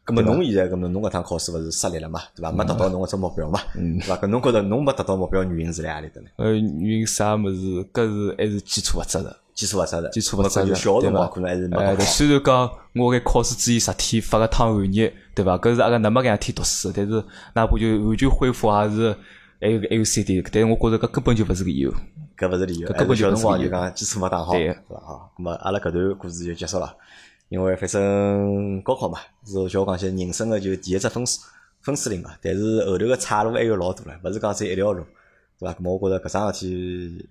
[0.06, 2.52] 搿么侬现在搿么侬搿趟考试勿是失利了嘛，对伐？
[2.52, 4.16] 没达到侬搿只目标嘛，对伐？
[4.18, 6.28] 搿侬觉着侬没达到目标原因是辣何里搭呢？
[6.38, 7.84] 呃，原因啥物事？
[7.92, 11.28] 搿是还是基础勿扎实，基础勿扎实，基础勿扎实，对伐？
[11.28, 11.96] 可能还是没。
[12.02, 15.58] 虽然讲我搿考试之前十天发个趟寒热，对伐？
[15.58, 19.16] 搿是阿拉那么两天读书，但是哪怕就完全恢复也是
[19.62, 21.90] 还有还有三点，但是我觉着搿根本就勿是理由，
[22.38, 25.00] 搿勿是理由，根本就辰光就讲基础没打好，对伐？
[25.00, 26.94] 好，咾么阿拉搿段故事就结束了。
[27.48, 31.40] 因为反正高考嘛，是叫我讲些人生个就第一只分数
[31.80, 32.32] 分水岭嘛。
[32.42, 35.04] 但是后头个岔路还有老多了，勿是讲只一条路，
[35.60, 35.74] 对伐？
[35.76, 37.30] 咾么我觉着搿桩事体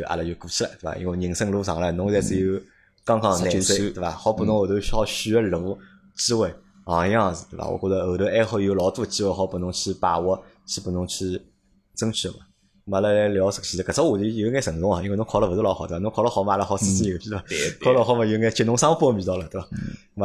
[0.00, 0.96] 就阿拉就过去了，对伐？
[0.96, 2.60] 因为人生路上了，侬现在只有
[3.04, 4.10] 刚刚廿岁，对伐？
[4.10, 5.78] 好拨侬后头好选个路
[6.16, 6.52] 机会
[6.84, 7.68] 行样子，对伐？
[7.68, 11.40] 我觉着后头还好有老多机会好拨侬去把握，去拨侬去
[11.94, 12.40] 争取个嘛。
[12.92, 15.98] 阿拉来聊，其实搿只话题有眼沉重啊，因为侬考了勿是老好，对伐？
[16.00, 17.44] 侬考了好嘛，阿拉好吹吹牛逼，对伐？
[17.84, 19.68] 考了好嘛，有眼激动双波味道了，对伐？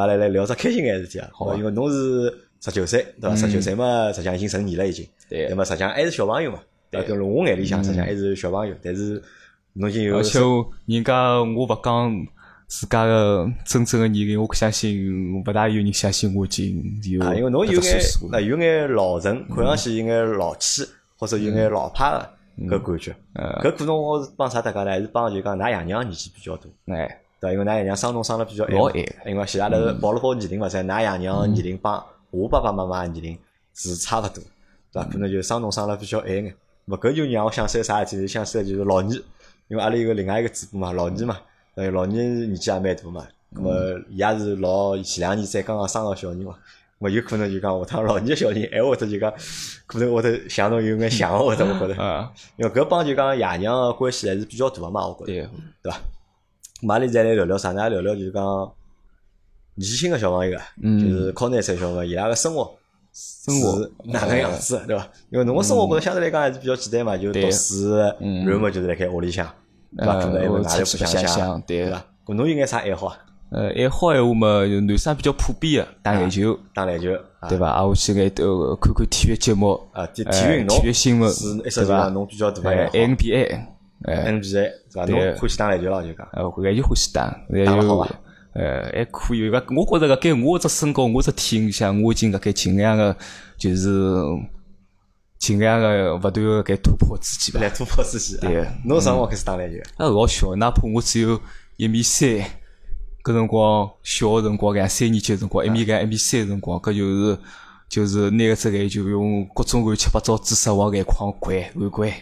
[0.02, 3.36] 阿拉来聊只开心眼事体啊，好，因为侬是十九岁，对伐？
[3.36, 5.08] 十九岁嘛，实际上已经成年了，已经。
[5.30, 5.48] 对。
[5.50, 6.60] 那么实际上还是小朋友嘛，
[6.92, 9.24] 对跟我眼里向实际上还是小朋友，但是
[9.74, 10.18] 侬已经有。
[10.18, 10.40] 而且
[10.86, 12.28] 人家我勿讲
[12.68, 17.26] 自家个真正个年龄，我相信勿大有人相信我已经有。
[17.26, 18.02] 啊，因为侬有眼
[18.32, 20.86] 那有眼老成，看上去有眼老气，
[21.18, 22.30] 或者有眼老派个。
[22.60, 23.16] 搿感觉，
[23.64, 24.92] 搿可能我是帮啥大家呢？
[24.92, 28.94] 还是帮就讲㑚爷娘年纪比较大，哎，对，因为㑚爷娘生侬生了比较晚，
[29.26, 33.40] 因为现在头报了报年龄嘛，在㑚爷娘年龄帮我爸爸妈妈年龄
[33.74, 34.44] 是差勿多，
[34.92, 35.06] 对伐？
[35.06, 36.54] 可能就生侬生了比较晚眼，
[36.88, 38.28] 勿搿就让我想起啥事体？
[38.28, 39.08] 想起来就是老二，
[39.70, 41.40] 因为阿拉有个另外一个主播嘛，老二嘛，
[41.76, 43.72] 呃，老二年纪也蛮大嘛，咾么
[44.10, 46.54] 伊也是老前两年才刚刚生个小人嘛。
[46.98, 49.34] 我有可能就讲下趟老年小人，还会得就讲，
[49.88, 51.94] 可能会得像侬有眼像会得，我觉得，
[52.58, 55.50] 因为搿帮就讲爷娘个关系还是比较大个嘛，我觉着，
[55.82, 55.98] 对伐？
[56.82, 57.90] 马里再来聊聊啥呢？
[57.90, 58.44] 聊聊就是讲
[59.76, 62.74] 年轻个小朋友，就是考廿岁小朋友，伊拉个生活
[63.20, 65.06] 生活哪能样子，对伐？
[65.30, 69.46] 因为侬个生活可能相对来讲还是比较简单嘛，就读书，然后就是辣盖屋里向，
[69.98, 70.14] 对伐？
[70.20, 72.02] 可能还会哪里不想想，对伐？
[72.28, 73.18] 侬有眼啥爱好啊？
[73.52, 77.08] 呃，爱好闲话嘛，男生比较普遍个，打篮球，打篮球，
[77.50, 77.68] 对伐？
[77.70, 81.32] 啊，我去眼都看看体育节目，啊，体体育运动，体育新闻，
[81.64, 82.08] 对伐？
[82.10, 85.06] 侬比较大个爱好，NBA，NBA，是伐？
[85.06, 87.26] 侬欢喜打篮球咯，就讲，呃，篮球欢喜打，
[87.66, 88.08] 打得好伐？
[88.54, 93.16] 呃，还可以，个，我觉着搿盖我只身高，我只体型像我已经搿盖尽量个，
[93.58, 94.24] 就是
[95.38, 98.38] 尽量个勿断个盖突破自己吧，来突破自己。
[98.38, 99.78] 对，侬啥辰光开始打篮球？
[99.98, 101.40] 那老小，哪怕我只有
[101.78, 102.28] 一米三。
[103.22, 107.38] 搿辰光小个辰光，两三年级个辰光，一米两、一米三个辰光，搿就是
[107.90, 112.14] 就是拿个只篮球用各种乱七八糟姿势往篮筐掼、乱掼。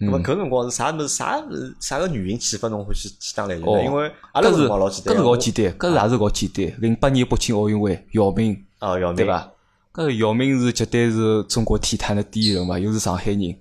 [0.00, 1.08] 咾么搿辰光是啥物事？
[1.08, 1.42] 啥？
[1.78, 3.84] 啥个原因启发侬欢喜去打篮球呢？
[3.84, 6.80] 因为阿拉是老简单，搿是老简单，搿是也是老简单。
[6.80, 9.52] 零八年北京奥运会，姚明，哦，姚明，对伐？
[9.92, 13.54] 搿姚明是绝对是中国体坛的第一人嘛，又是上海人，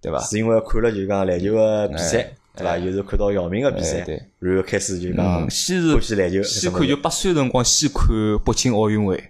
[0.00, 0.18] 对伐？
[0.20, 2.34] 是因为看了就讲篮球个比赛。
[2.56, 2.76] 对伐？
[2.76, 3.98] 又是看到姚明个比赛，
[4.40, 8.08] 然后开始就讲先是篮球，先看就八岁辰光先看
[8.44, 9.22] 北京奥运会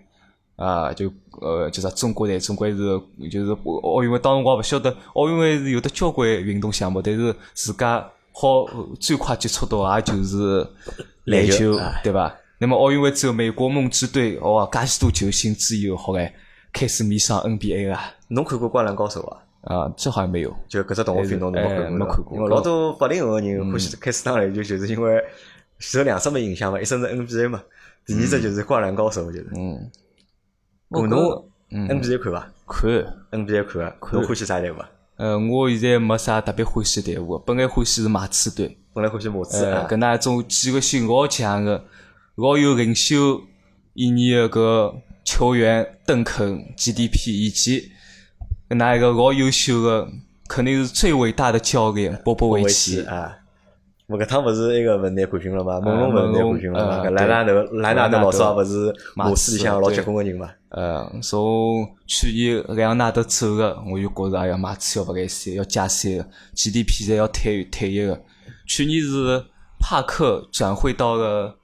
[0.57, 4.19] 啊，就呃就是中国队，总归是就是奥运会。
[4.19, 8.67] 当时我也勿晓得奥运会是有的交关运动项目，但是自家好
[9.01, 10.67] 最快接触到也就是
[11.25, 12.35] 篮球，对伐？
[12.59, 16.33] 那么奥运会之后，美国梦之队哦，介许多球星之后，好来
[16.73, 18.13] 开始迷上 NBA 啊。
[18.29, 19.39] 侬看过灌篮高手啊？
[19.63, 25.23] 啊，这好像没有，就搿只动画片侬没看过，因为老多八零后个人欢喜开始打篮球，就是因为
[25.79, 27.63] 受两只么影响嘛，一只是 NBA 嘛，
[28.07, 29.47] 第二只就是灌篮高手，就是。
[29.57, 29.91] 嗯。
[30.91, 32.51] 我侬 NBA 看伐？
[32.67, 32.91] 看
[33.31, 34.77] NBA 看，侬欢喜啥队伍？
[35.17, 41.85] 呃，我现在没啥特别欢喜队伍，本来欢喜是马刺队，本来欢喜马刺，搿那种几个性老强个，
[42.37, 43.43] 老有领袖
[43.93, 47.93] 意义个搿球员邓肯、GDP 以及。
[48.71, 50.09] 那一个老优秀的，
[50.47, 53.35] 肯定是最伟大的教练波波维奇啊！
[54.07, 55.81] 我搿趟勿是那个文坛冠军了嘛？
[55.81, 57.05] 猛龙文坛冠军了嘛？
[57.05, 60.51] 搿莱纳德莱纳德老早勿是马刺里向老结棍个人嘛？
[60.71, 68.21] 呃，从去年莱昂纳德走个，我就觉着哎呀，马刺要勿来三，要加三个，GDP 侪要退退役个。
[68.67, 69.45] 去年是
[69.81, 71.57] 帕克转会到了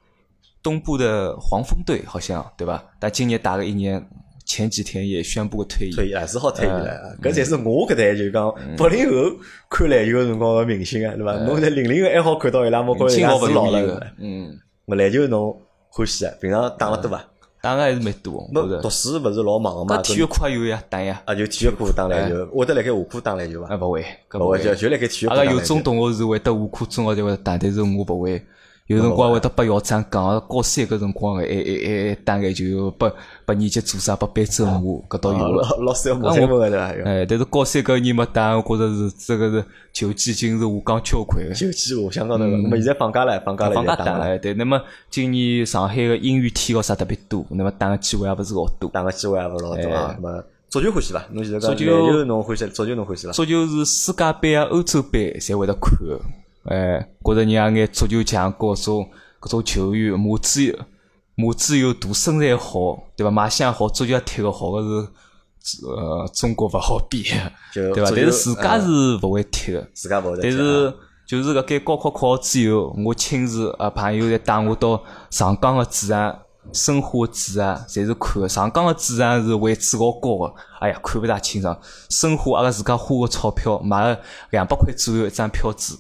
[0.63, 2.85] 东部的黄蜂队，好像对吧？
[2.99, 4.05] 但今年打了一年。
[4.47, 7.17] 前几天也宣布退役，退役了是好退役了。
[7.23, 9.35] 搿才是我搿代就讲八零后
[9.71, 11.33] 看篮球辰光个明星啊，对伐？
[11.45, 14.07] 侬在零零后还好看到伊拉，我觉着伊拉是老了。
[14.19, 16.35] 嗯，我篮球侬欢喜啊？
[16.43, 17.27] 平常打了多伐？
[17.65, 18.47] 打个还是蛮多。
[18.53, 20.03] 没读书勿是老忙个嘛？
[20.03, 21.23] 体育课有呀，打呀。
[21.25, 23.75] 啊，就体育课打篮球，会得辣盖下课打篮球伐？
[23.75, 25.35] 啊，勿会，勿会就就辣盖体育课。
[25.35, 28.45] 阿拉有种同学是会得下课中学就会打，但是我勿会。
[28.87, 33.11] 有辰光会得拨校长讲，高三搿辰光诶诶诶，打篮球拨
[33.47, 35.67] 拨年级组织拨班主任骂，搿倒有了。
[35.81, 37.09] 老师要骂三分个对伐？
[37.09, 41.55] 哎，但是高三搿年没打，我觉着是这个是球技已经是下降交关个。
[41.55, 44.39] 球技下降到那个，那么现在放假了，放假了放假打了。
[44.39, 48.91] 对，那么今年上海个英语体育啥特别多，那么打个机会也勿是老多。
[48.91, 50.15] 打个机会也勿老多啊。
[50.21, 51.25] 那么足球欢喜伐？
[51.33, 53.33] 侬现在讲足球侬欢喜，足球侬欢喜伐？
[53.33, 56.21] 足球是世界杯啊、欧洲杯侪会得看个。
[56.65, 59.09] 哎，觉着人家眼足球强国种。
[59.41, 60.87] 搿种球员马子
[61.35, 63.31] 马子又大，身材好，对伐？
[63.31, 67.23] 卖相好，足球踢个好个是呃，中国勿好比，
[67.75, 68.11] 对伐？
[68.11, 68.87] 但是自家是
[69.23, 70.39] 勿会踢个，自家勿会。
[70.41, 70.91] 但是
[71.29, 76.39] 就是搿该高考考好之后，我亲自啊朋友侪带我到上港个主场，
[76.73, 78.49] 申花个主场，侪是看个。
[78.49, 81.79] 上港个主场是位置老高个，哎呀，看勿大清爽。
[82.09, 85.99] 申花阿拉自家花个钞票买了两百块左右一张票子，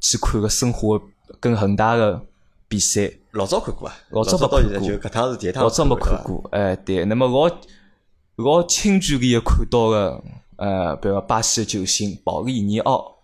[0.00, 1.00] 去看个申花
[1.40, 2.22] 跟恒大个。
[2.68, 5.62] 比赛老早看过啊，老早没看过，搿趟是第一趟。
[5.62, 7.04] 老早没看过，哎，对。
[7.04, 7.48] 那么老
[8.44, 10.20] 老近距离看到个，
[10.56, 13.18] 呃，比如巴西的球星保利尼奥，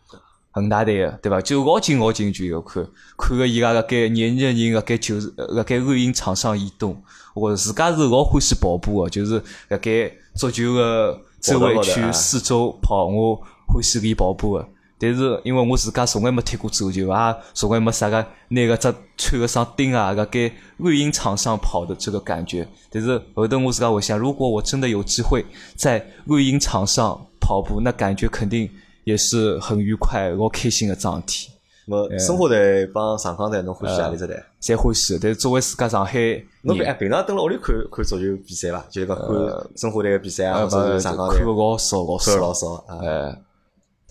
[0.53, 1.41] 恒大队个，对伐？
[1.41, 2.87] 就老近老近距离看，
[3.19, 7.03] 看个伊拉辣盖廿二个人辣盖就是辣盖暗影场上移动。
[7.35, 13.35] 我自家是老欢喜跑步个，就是辣盖足球个周围区四周跑，我
[13.67, 14.69] 欢喜练跑步个。
[15.03, 22.65] 但是因为我自家从来没踢过足球啊，从来没啥个拿个只穿个双钉啊，个该绿茵场上跑的这个感觉。
[22.89, 28.71] 但是后头我自家回想，如果我真的有机会在绿茵场上跑步，那感觉肯定
[29.03, 31.49] 也是很愉快、老开心的桩事体。
[31.89, 34.41] 我生活队帮上港队，侬欢喜哪里只队？
[34.63, 35.19] 侪欢喜。
[35.21, 36.15] 但是作为自家上海，
[36.63, 38.85] 侬平平常蹲辣屋里看看足球比赛伐？
[38.89, 39.27] 就是讲看
[39.75, 41.39] 生活队个比赛啊，或者上港队？
[41.39, 42.85] 看个老少，老少，老少。
[43.01, 43.37] 哎。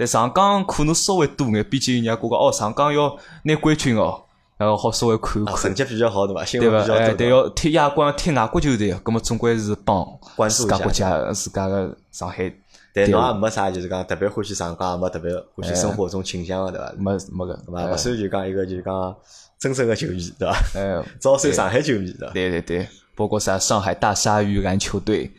[0.02, 4.20] 在上港可能稍微多眼，毕竟人家觉个哦，上港要拿冠军哦，
[4.58, 5.56] 然后好稍微看看。
[5.56, 6.44] 成绩比较好对伐？
[6.44, 6.94] 对伐？
[6.96, 10.04] 哎，对，要踢亚冠、踢外国球队，葛么总归是帮
[10.50, 12.52] 自家国家、自家个上海。
[12.92, 16.92] 但侬也没啥，就是讲特别欢喜上港，没特别欢喜生活中倾向个对伐？
[16.98, 17.86] 没没个，对伐？
[17.86, 19.16] 勿算就讲一个就是讲
[19.60, 20.58] 真正个球迷对伐？
[20.80, 22.32] 哎，招收上海球迷的。
[22.34, 25.32] 对对对，包括啥上海大鲨鱼篮球队，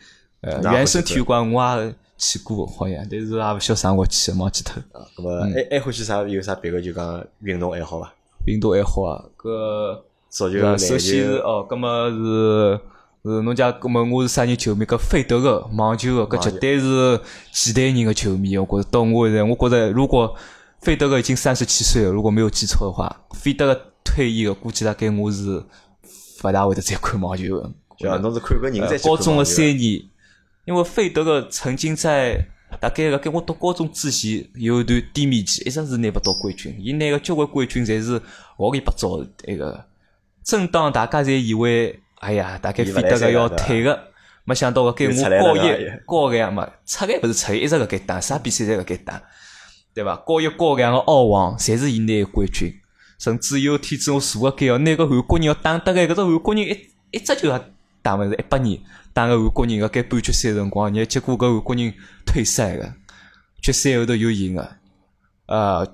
[0.43, 1.93] 呃，原生体育馆我也。
[2.25, 4.81] 去过好像，但是也勿晓得啥我去，忘记脱。
[4.93, 6.23] 啊，咁么还还欢喜啥？
[6.23, 8.15] 有啥别个就讲运动爱好伐？
[8.47, 9.99] 运动爱好啊，搿
[10.31, 12.81] 足球、首先是哦，咁么是
[13.25, 14.85] 是侬讲，咁么我是啥人球迷？
[14.85, 18.57] 搿费德个网球个，搿绝对是几代人个球迷。
[18.57, 20.33] 我觉着到我现在，我觉着如果
[20.81, 25.61] 费德个已经三十七岁了，如果没有记错的话，费德个退役个估计大概我是
[26.45, 27.69] 勿大会得再看网球个。
[27.99, 30.01] 就侬是看个人在高中个三年。
[30.65, 32.47] 因为费德勒曾经在
[32.81, 36.75] 大概辣盖我读高中之前有一段低迷期，一直是拿勿到冠军。
[36.79, 38.21] 伊拿个交关冠军侪是
[38.59, 39.85] 乌里八糟一个。
[40.45, 43.99] 正当大家侪以为，哎呀，大概费德勒要退个，
[44.45, 49.23] 没想到个该我高一高两嘛，出来勿是出来，一直辣盖打，啥比赛侪辣盖打，
[49.95, 50.17] 对伐？
[50.17, 52.73] 高一高两个澳网，侪是伊拿冠军。
[53.19, 57.65] 甚至有天子我坐个盖哦，拿个韩国人要打得来，搿只韩国人一一只就要
[58.03, 58.79] 打勿是一八年。
[59.15, 61.93] 打个韩国人个该半决赛辰光，你结果搿韩国人
[62.25, 62.95] 退赛个，
[63.61, 64.67] 决赛后头又赢个。
[65.47, 65.87] 呃，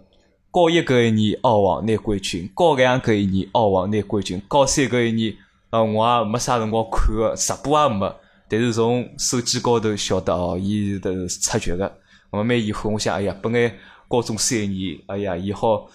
[0.53, 5.35] 高一搿一年澳网拿冠军，高两搿一年澳网拿冠军，高三搿一年，
[5.71, 8.15] 呃，我也没啥辰光看个，直播也没。
[8.49, 11.93] 但是从手机高头晓得哦，伊是出局个。
[12.31, 13.75] 我蛮遗憾，我想，哎呀，本来
[14.07, 15.89] 高中三年，哎呀，伊好。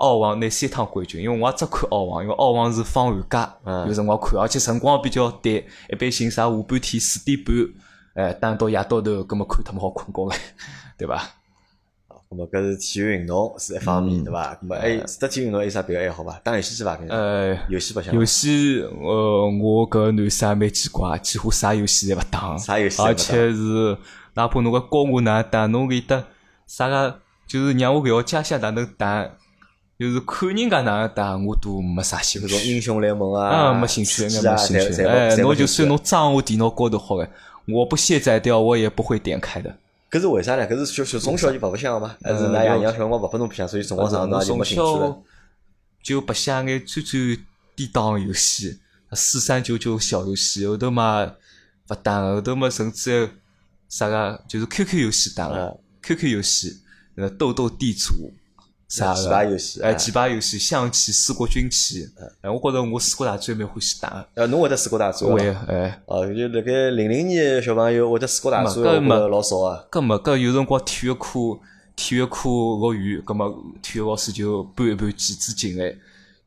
[0.00, 3.54] 澳网拿三趟冠军，因为我也只看澳网，因为澳网是放寒假，
[3.86, 7.54] 有辰光看，而且辰光比较短，一般性啥下半天四点半，
[8.14, 10.40] 哎，打到夜到头，搿么看他们好困觉了，
[10.96, 11.22] 对伐？
[12.30, 14.54] 咁么搿是体育运动是一方面，对伐？
[14.54, 16.40] 咁么哎，除了体育运动还，有啥别个爱好伐？
[16.44, 16.98] 打游戏机伐？
[17.08, 18.14] 呃，游戏白相。
[18.14, 23.98] 游戏，呃，我搿男生蛮奇怪，几乎啥游戏侪勿打，啥游戏而且是，
[24.34, 26.24] 哪怕侬个教我哪打，侬搿得
[26.66, 29.28] 啥个，就是让我覅家乡哪能打。
[30.00, 32.48] 就是看人家哪样打，我都没啥兴趣。
[32.48, 34.40] 种英雄联盟啊，啊，没兴趣，没兴
[34.80, 35.04] 趣。
[35.04, 37.30] 哎，侬就算侬装我电脑高头好个，
[37.68, 39.76] 我不卸载掉，我也不会点开的。
[40.10, 40.66] 搿是为啥呢？
[40.66, 42.16] 搿是小小从小就勿白相吗？
[42.22, 45.18] 还是㑚爷娘小辰光勿拨侬白相，所以辰光长㑚就没兴趣了？
[46.02, 47.38] 就白相眼最最
[47.76, 48.80] 低档游戏，
[49.12, 51.30] 四三九九小游戏，后头嘛
[51.90, 53.28] 勿打，后头嘛甚至
[53.90, 56.78] 啥个就是 QQ 游戏打了，QQ 游戏，
[57.16, 58.32] 呃，斗斗地主。
[58.90, 59.80] 啥棋牌游戏？
[59.80, 62.08] 哎，棋牌游戏，象棋、四国军棋。
[62.42, 64.26] 哎，我觉着我四国大战蛮欢喜打。
[64.34, 65.30] 呃，侬会得四国大战？
[65.30, 66.02] 会，哎。
[66.06, 69.84] 哦，就辣盖零零年小朋友会得四国大战，搿么老少啊。
[69.92, 71.60] 搿么搿有辰光体育课，
[71.94, 75.94] 体育课落雨，搿么体育老师就搬一搬棋子进来，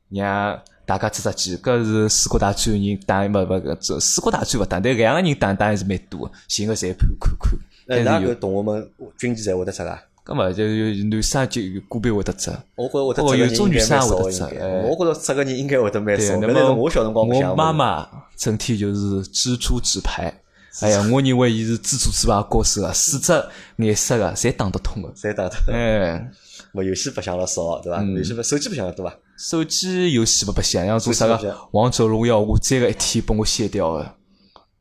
[0.09, 1.57] 让大家出出棋。
[1.57, 7.57] 搿是四国大战人打，勿勿搿这四国大战勿打，但两个人打打还是蛮多，寻个裁判看看。
[7.87, 9.97] 哎，那个同学们军棋侪会得出个？
[10.25, 10.63] 搿么就
[11.09, 16.37] 男生就个别会得只，我觉着有种女生会得只，我觉着这个人应该会得蛮少。
[16.37, 18.07] 那么我小辰光我妈妈
[18.37, 20.33] 整天就是蜘蛛纸牌，
[20.81, 23.33] 哎呀，我认为伊是蜘蛛纸牌高手啊，四只
[23.77, 25.73] 颜色个侪打得通个，侪打得通。
[25.73, 26.31] 哎，
[26.73, 28.01] 我游戏白相了少，对伐？
[28.01, 29.13] 游戏手机白相了多伐？
[29.37, 34.15] 手机游戏勿白相，像做啥个王者荣耀，我再个一天拨我卸掉个。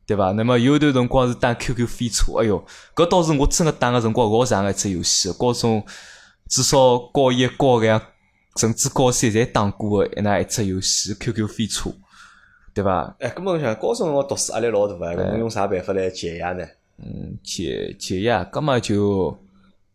[0.05, 0.33] 对伐？
[0.33, 2.61] 那么有段辰光是打 QQ 飞车，哎哟，
[2.93, 5.81] 搿倒是我真个打个辰光老长个一只游戏，高中
[6.49, 8.01] 至少高一、高二，
[8.57, 11.89] 甚至高三侪打过个那一只游戏 QQ 飞车，
[12.73, 13.15] 对伐？
[13.19, 16.65] 哎，搿么想高中辰光读书压力老大个，搿侬用啥办法来解压呢？
[16.97, 19.37] 嗯，解解压，搿么就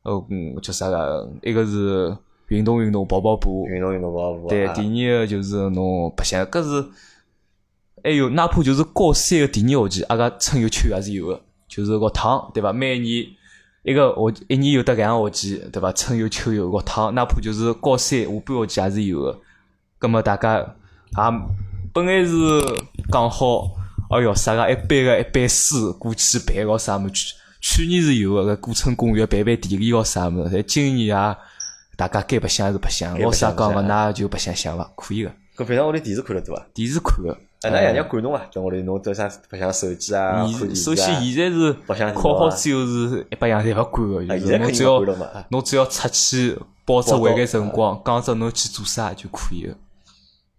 [0.04, 1.30] 呃嗯叫啥个？
[1.42, 2.16] 一个是
[2.48, 4.48] 运动运动，跑跑步，运动运动，跑跑步。
[4.48, 6.88] 对，第二个就是侬白相，搿是。
[8.08, 12.72] 还有，哪怕就是高三个第二学期，阿个春游秋游也是有个，就是学堂，对伐？
[12.72, 13.26] 每年
[13.82, 15.92] 一个学一年有得两个学期，对伐？
[15.92, 19.38] 春游秋游学堂，哪怕就是高三下半学期也是有个。
[19.98, 20.64] 葛么大家也
[21.92, 22.32] 本来是
[23.12, 23.72] 讲好，
[24.08, 27.10] 哎哟，啥个一班个一班书过去办个啥么？
[27.10, 30.48] 去去年是有个，搿古村公园办办地理个啥么？
[30.50, 31.36] 但今年啊，
[31.94, 34.90] 大家该白相还是白相，老师讲个，那就白相相伐？
[34.96, 35.30] 可以个。
[35.58, 36.66] 搿平常屋里电视看了多伐？
[36.72, 37.36] 电视看个。
[37.62, 38.46] 哎，那爷娘管侬啊？
[38.52, 39.28] 在屋里侬做啥？
[39.50, 40.46] 白相手机啊？
[40.76, 41.72] 首先，现在是
[42.14, 45.00] 考好之后是一百样侪勿管个，就是侬只要
[45.48, 49.74] 侬只要出去报只会个辰光，讲只侬去做啥就可以个，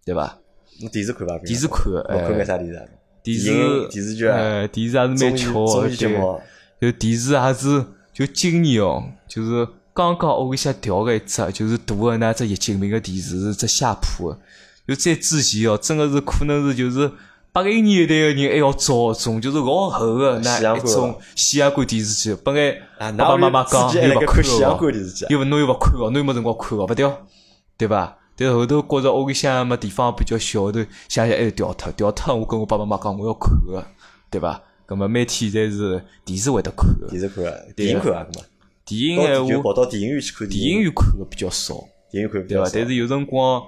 [0.03, 0.37] 对伐？
[0.81, 1.37] 侬电视看伐？
[1.39, 2.89] 电视看个，看眼啥电视？
[3.23, 6.41] 电视电视剧啊，电视还是蛮巧个，
[6.81, 14.37] 就电视还是就今年哦，就是刚刚屋里向调个一只，就是大个那只液晶屏个电视，是只夏普个。
[14.89, 17.11] 就再之前哦，真个是可能是就是
[17.51, 22.35] 八零年代个人还要早种，就是老厚个那一种西洋管电视机。
[22.43, 22.75] 本来
[23.11, 24.87] 爸爸妈妈讲又勿看个，
[25.29, 27.27] 又侬又勿看哦，侬又没辰光看哦，勿掉，
[27.77, 28.17] 对伐？
[28.35, 33.85] 但后头觉着屋里向么地方比较小，后头想想还是调脱，调脱我跟我爸爸妈妈讲我要看个，
[34.31, 34.59] 对伐？
[34.87, 38.45] 搿么每天侪是电视会得看个，电视看个，电影看啊，搿么
[38.85, 41.75] 电影闲话跑到电影院去看，电影院看个比较少，
[42.09, 42.67] 电影看对伐？
[42.73, 43.61] 但是有辰光。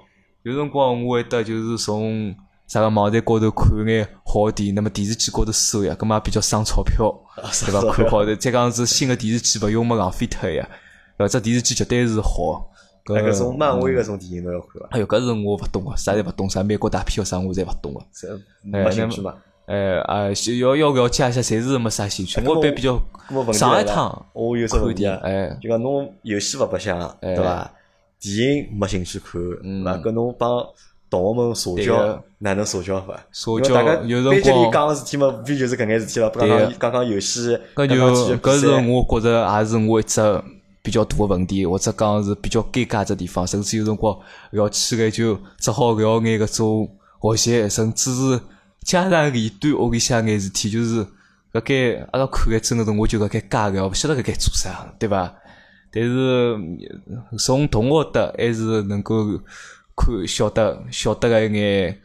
[0.44, 2.34] 有辰光我会得就是从
[2.68, 7.92] 啥个网站高头看眼好电，那么电视机高头搜呀，搿么也比较省钞票， 对伐？
[7.92, 10.68] 看好的，再讲是新个电视机勿用么浪费脱呀，
[11.18, 12.68] 搿只电视机绝对是好。
[13.06, 14.88] 搿种漫威搿种电影侬要看伐？
[14.92, 18.00] 哎哟，搿是我勿懂个，啥侪勿懂，啥美国大片啥我侪勿懂个。
[18.64, 19.36] 没兴趣嘛？
[19.68, 20.28] 哎啊，
[20.60, 22.42] 要要了解一下，侪是没啥兴趣。
[22.46, 23.00] 我一般比较
[23.54, 27.72] 上一趟，我有看点，哎，就讲侬游戏勿白相，对伐？
[28.22, 29.42] 电影没兴趣看，
[29.84, 30.64] 那搿侬帮
[31.10, 33.20] 同学们社交哪能社交法？
[33.32, 36.30] 社交有辰光讲个事体嘛，无非就是搿眼事体了。
[36.30, 37.96] 刚刚刚刚游戏，搿就
[38.38, 40.42] 搿是我觉着也是我一只
[40.84, 43.46] 比较大个问题，或者讲是比较尴尬只地方。
[43.46, 44.18] 甚至有辰光
[44.52, 46.88] 聊起来就只好聊眼搿种
[47.22, 48.40] 学习，甚至是
[48.84, 51.04] 家长里短屋里向眼事体，就是
[51.54, 55.34] 搿该阿拉看个真个是我就搿该尬聊，勿晓得搿该做啥，对伐？
[55.94, 56.58] 但是
[57.38, 59.26] 从同学的还是能够
[59.96, 62.00] 看晓得晓得个一眼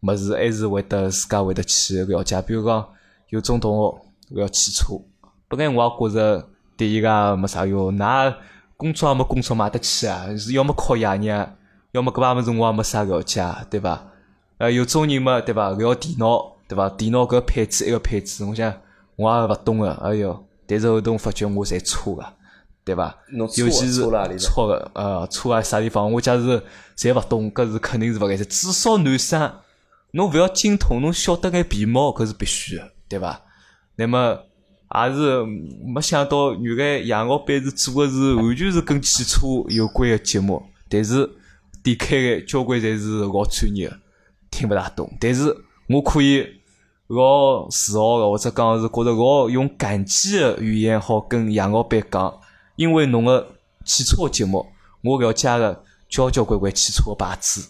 [0.00, 2.40] 物事，还是会得自家会得去了解。
[2.42, 2.88] 比如讲，
[3.28, 3.76] 有种同
[4.30, 4.94] 学要汽车，
[5.48, 7.96] 本来我也觉着对伊个没啥用。
[7.96, 8.34] 㑚
[8.76, 10.34] 工作也没工作买得起啊？
[10.36, 11.56] 是要么靠爷娘，
[11.92, 14.12] 要么搿把物事我也没啥了解，对伐？
[14.58, 15.72] 呃，有种人嘛，对伐？
[15.78, 16.88] 要电脑，对伐？
[16.90, 18.72] 电脑搿配置一个配置，我想
[19.16, 20.44] 我也勿懂个，哎哟！
[20.66, 22.24] 但是后头我发觉我侪错个。
[22.86, 23.18] 对伐？
[23.32, 24.04] 尤其是
[24.38, 26.10] 错个，呃，错啊啥地方？
[26.12, 26.62] 我假是
[26.96, 28.46] 侪勿懂，搿是肯定是勿该事。
[28.46, 29.52] 至少男生，
[30.12, 33.42] 侬勿要精通，侬晓得眼皮毛，搿是必须个，对伐？
[33.96, 34.38] 那么
[34.94, 35.44] 也是
[35.84, 41.28] 没想到，原来杨老板是做个是完全是跟汽车有关个节目，但是
[41.82, 43.92] 点开个交关侪是老专业，
[44.48, 45.12] 听勿大懂。
[45.20, 45.52] 但是
[45.88, 46.46] 我可以
[47.08, 52.32] 老自豪个，或者讲是觉着老用感激个语言，好跟杨老板讲，
[52.76, 53.46] 因为侬个
[53.84, 54.64] 汽车节目，
[55.02, 57.68] 我要加个交交关关汽车牌子，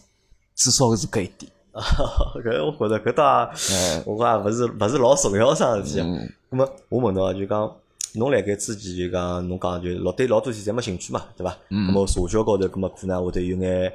[0.54, 1.50] 至少是搿一点。
[1.76, 3.50] 搿我觉着搿倒，
[4.06, 6.00] 我讲勿是勿是老重要桩事体。
[6.50, 7.70] 咁么我问侬就讲，
[8.14, 11.56] 侬辣盖之前就讲侬讲就老对老多事体侪没兴趣嘛，对伐？
[11.70, 13.92] 咁么社交高头咁么可能会得有眼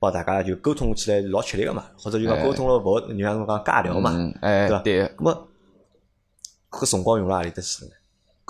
[0.00, 4.78] 帮大家就沟通起来老吃力个嘛，或者就讲沟通了勿，就像侬讲尬聊嘛，对伐？
[4.80, 5.04] 对。
[5.16, 5.48] 咁么
[6.70, 7.90] 搿辰光用辣何里搭去呢？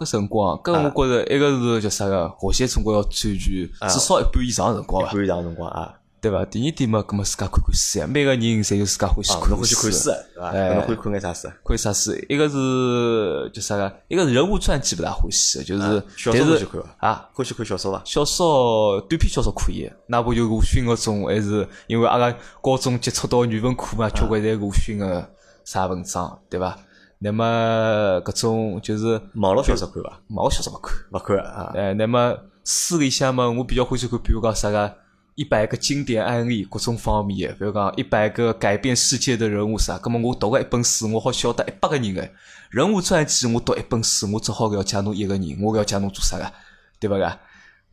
[0.01, 5.12] 搿辰光，搿我觉着一个是叫啥个，何些辰光要占据至少一半以上辰光伐？
[5.12, 5.94] 一半以上辰光啊。
[6.22, 6.44] 对伐？
[6.44, 8.07] 第二点嘛，搿么自家看看书呀。
[8.07, 10.53] 每个人侪有自家欢喜看欢喜看书，对伐？
[10.53, 11.48] 侬欢喜看眼啥书？
[11.64, 12.12] 看啥书？
[12.28, 13.92] 一个是叫啥个？
[14.09, 17.28] 一个是人物传记勿大欢喜，就是小说欢喜看啊？
[17.32, 18.03] 欢喜看小说伐？
[18.05, 25.26] 小说短篇小说可以，哪怕就鲁迅搿种，还是因为阿拉高中接触到语文课嘛，交关侪鲁迅个
[25.64, 26.78] 啥文章，对伐？
[27.23, 30.21] 那么搿种就是网络小说看伐？
[30.29, 31.71] 网络小说勿看，勿看啊？
[31.77, 34.97] 哎，那么书里向嘛，我比较欢喜看，比如讲啥个？
[35.37, 42.29] 一百个经典案例，各种方面，比如讲一百个改变世界的人物啥，葛么我读个一本书，我好晓得一百个人个
[42.71, 46.53] 人物传记，我读一本书，我只好了解侬一个人，我了解侬做啥个，
[46.99, 47.39] 对勿个？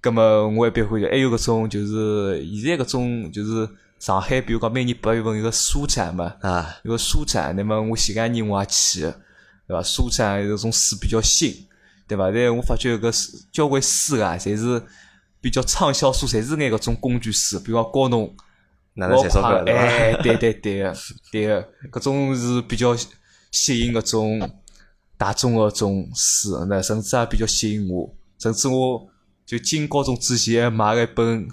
[0.01, 3.69] 葛么我一般会，还有搿种就是现在搿种就是
[3.99, 9.81] 上海，比如讲每年八月份有个书展嘛，啊，有个书展，那么我前两年我也去，对伐？
[9.83, 11.67] 书展有种书比较新，
[12.07, 12.31] 对伐？
[12.31, 14.81] 但我发觉搿交关书啊，侪是。
[15.39, 18.35] 比较畅销书，侪是眼搿种工具书，比如讲教侬
[18.95, 20.95] 老快，哎，对对对个，
[21.31, 22.97] 对个，搿种是比较
[23.51, 24.51] 吸引搿种
[25.15, 29.07] 大众个种书，那甚至也比较吸引我，甚至我
[29.45, 31.47] 就进高中之前买了一本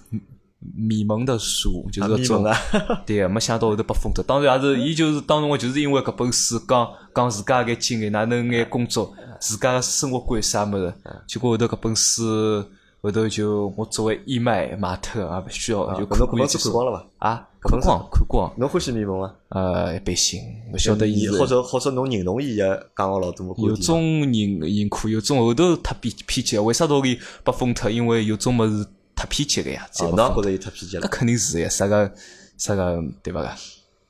[0.74, 2.44] 迷蒙的书，就是搿种，
[3.04, 4.24] 对个，没想到后头被封脱。
[4.24, 10.94] 当然也是，伊就是当时我就是因为搿本书讲讲自家眼经历，哪能眼工作，自家生活观啥物事，
[11.26, 12.64] 结果后头搿本书。
[13.02, 17.28] 后头就我作为义卖卖脱也勿需要，就可能看看光了伐？
[17.28, 18.50] 啊，看光看光。
[18.56, 19.30] 侬欢喜迷蒙吗？
[19.50, 20.40] 呃，一般性，
[20.72, 21.28] 勿晓得伊。
[21.28, 27.90] 或者或者侬认同伊个讲个老多有种人认可，有种后头太偏偏激，为啥道理被封脱？
[27.90, 28.86] 因为有种物事
[29.24, 29.88] 太偏激个呀。
[30.00, 31.00] 哦，侬觉着伊太偏激了？
[31.02, 32.12] 那肯定是呀，啥个
[32.58, 33.48] 啥个对伐个？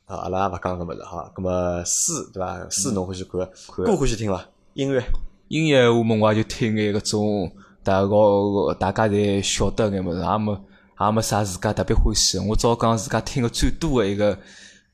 [0.07, 1.33] 啊，阿拉也勿讲搿物事哈。
[1.35, 2.69] 搿么书对伐？
[2.69, 3.41] 书侬欢喜看？
[3.85, 4.45] 歌欢喜听伐？
[4.75, 5.03] 音乐？
[5.49, 7.53] 音乐我们我也就听眼搿种。
[7.85, 10.53] 大个大家侪晓得眼物事，也没
[10.99, 12.39] 也没啥自家特别欢喜。
[12.39, 14.35] 我只好讲自家听个最多个一个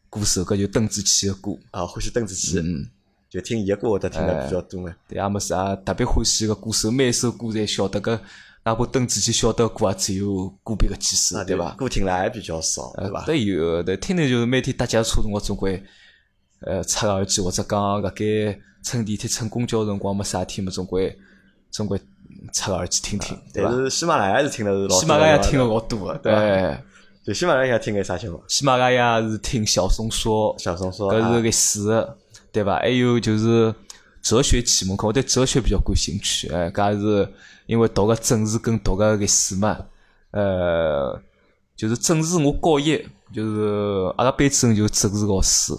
[0.09, 1.53] 歌手，搿就邓紫棋个歌。
[1.71, 2.91] 啊，欢喜邓紫棋，嗯，
[3.31, 4.97] 就听伊个歌会得听得比较多眼。
[5.09, 8.21] 对，也没啥特别欢喜个歌手，每首歌侪晓得个，
[8.65, 11.71] 哪怕邓紫棋晓得歌也只有个别个几首，对伐？
[11.73, 13.25] 歌听了还比较少，对伐？
[13.25, 15.83] 对有，对听的就是每天搭脚车辰光总归，
[16.61, 21.17] 呃，插耳机或者讲搿该乘地铁、乘公交辰光没啥听嘛，总归
[21.71, 22.01] 总归。
[22.55, 26.79] 插个耳机听听，但是喜马拉雅是听的是老喜马拉雅听的老多个，对。
[27.23, 28.43] 就喜马拉雅听个啥节目？
[28.49, 32.09] 喜马拉雅是听小松说，小松说，搿是历史，
[32.51, 32.79] 对伐？
[32.79, 33.73] 还有就是
[34.23, 37.29] 哲学启蒙课，我对哲学比较感兴趣，哎，搿是
[37.71, 39.79] 因为读个政治跟读个历史嘛，
[40.33, 41.23] 呃，
[41.77, 43.01] 就是政治我高一
[43.33, 45.73] 就是阿拉班主任就是政治老师，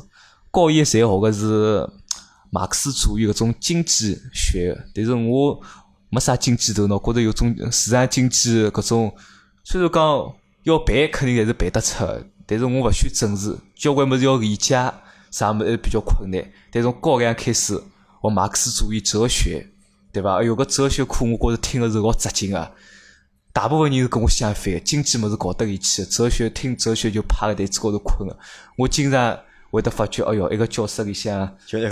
[0.50, 1.86] 高一侪学个是
[2.50, 5.62] 马克思主义搿种经济学，但是我。
[6.14, 9.16] 没啥经济头脑，觉着有种市场经济搿种，
[9.64, 10.34] 虽然讲
[10.64, 12.04] 要背，肯定还是背得出，
[12.46, 14.76] 但是我勿选政治，交关物事要理解，
[15.32, 16.46] 啥物事比较困难。
[16.70, 19.71] 但从高两开始学马克思主义哲学，
[20.12, 20.42] 对伐？
[20.44, 22.72] 有个哲学课，我觉着听个是老扎劲个。
[23.54, 28.38] 大部分人是跟我相反，经济物事搞得一起，哲学听哲学就趴在台子高头困了。
[28.78, 29.38] 我经常
[29.70, 31.88] 会得发觉，哎哟，一个教室里向只有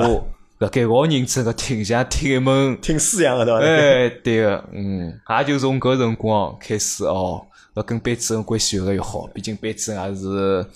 [0.00, 0.28] 我。
[0.58, 3.60] 辣盖老认真个听，像听一门听书一样个，对伐？
[3.60, 7.44] 哎，对个，嗯，也就从搿辰光开始哦，
[7.74, 9.26] 要跟班主任关系越来越好。
[9.34, 10.66] 毕竟班主任也是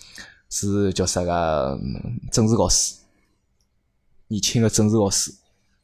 [0.51, 1.79] 是叫啥个
[2.33, 2.97] 政治老师，
[4.26, 5.33] 年轻个政治老师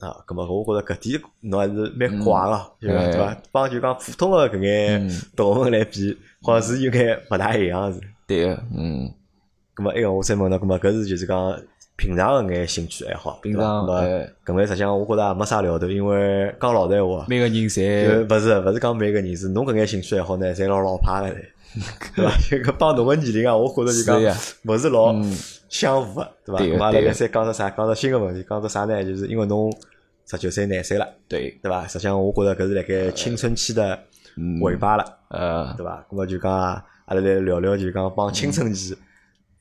[0.04, 0.16] 啊。
[0.26, 3.36] 咁么，我觉着搿点侬还是蛮怪个，对伐？
[3.50, 8.00] 帮就讲普通个搿眼同学来比，好像是有眼勿大一样是。
[8.26, 9.10] 对个，嗯。
[9.76, 11.60] 咁么，埃个我再问侬，咁么搿是就是讲。
[11.96, 21.36] 平常个眼兴趣爱好，平常搿搿眼实际上我觉着也没啥聊头，因为讲老实闲话，每个人侪勿是勿是讲每个人是侬搿眼兴趣爱好呢，侪老老派个，
[22.50, 22.72] 对伐？
[22.76, 24.20] 帮侬个年龄啊，我觉着就讲
[24.64, 25.14] 勿是老
[25.68, 26.64] 相符个，对伐？
[26.64, 27.70] 咁阿拉来再讲着啥？
[27.70, 29.04] 讲着新个问题，讲着啥呢？
[29.04, 29.72] 就是因为侬
[30.26, 31.50] 十九岁廿岁了，对。
[31.62, 31.86] 对伐？
[31.86, 33.98] 实际上我觉着搿是辣盖青春期的
[34.60, 36.04] 尾巴了，呃，对伐？
[36.10, 38.96] 咁么就讲阿拉来聊聊就讲帮青春期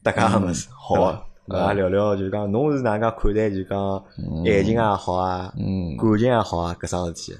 [0.02, 1.24] 搭界个物事，好啊？
[1.50, 3.98] 啊，聊聊就讲侬是哪能介看待就讲
[4.46, 5.98] 爱情也好啊，嗯。
[5.98, 7.36] 感情也好啊，搿桩事体。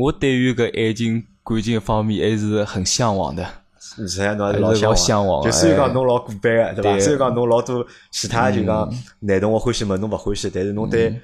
[0.00, 3.44] 我对于搿爱情感情方面还是很向往的。
[3.78, 7.00] 实际上侬还是老向往，就虽然讲侬老古板个，对伐？
[7.00, 11.20] 虽然讲侬老多其他就讲男同学欢喜么，侬勿欢喜，但是侬对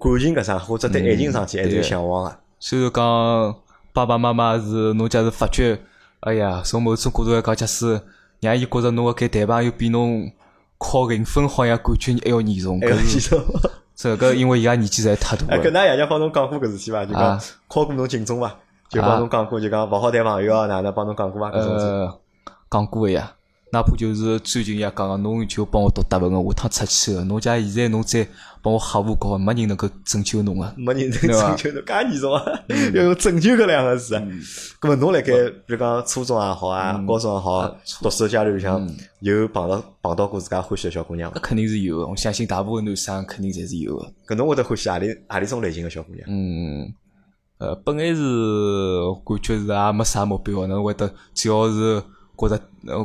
[0.00, 2.36] 感情搿桩或者对爱情上去还是有向往个。
[2.58, 3.54] 虽然讲
[3.92, 5.78] 爸爸妈妈是侬假如发觉，
[6.20, 8.00] 哎呀，从某种角度来讲，假使
[8.40, 10.32] 让伊觉着侬个搿谈朋友比侬
[10.78, 13.40] 考零分好像感觉还要严重，搿是
[13.94, 15.62] 这个因为伊拉年纪实在太大了。
[15.62, 17.04] 跟㑚爷娘帮侬讲过搿事体伐？
[17.04, 17.38] 就讲
[17.68, 18.56] 考过侬警钟伐？
[18.88, 21.50] 就帮侬讲过，就讲勿好谈朋友啊，哪能帮侬讲过伐？
[21.50, 22.10] 搿种事
[22.70, 23.32] 讲过个呀。
[23.72, 28.26] 哪怕就是最近也讲个，侬就帮我读大文个，下趟出去个，侬家现在侬再
[28.60, 32.42] 帮我吓唬搞，没人能够拯救侬个，没人能拯救侬，介严重啊！
[32.94, 34.16] 要用拯救搿两个字。
[34.80, 35.32] 咾么侬辣盖，
[35.66, 38.90] 比如讲初中也好啊，高中也好，读书阶段里向
[39.20, 41.38] 有碰到碰到过自家欢喜个小姑娘伐？
[41.38, 44.12] 搿肯定是有个，我相信大部分男生肯定侪是有个。
[44.26, 46.26] 搿侬会得欢喜何里何里种类型个小姑娘？
[46.28, 46.92] 嗯，
[47.58, 48.20] 呃，本来是
[49.24, 52.02] 感觉是也没啥目标，侬会得只要是。
[52.40, 52.58] 觉着，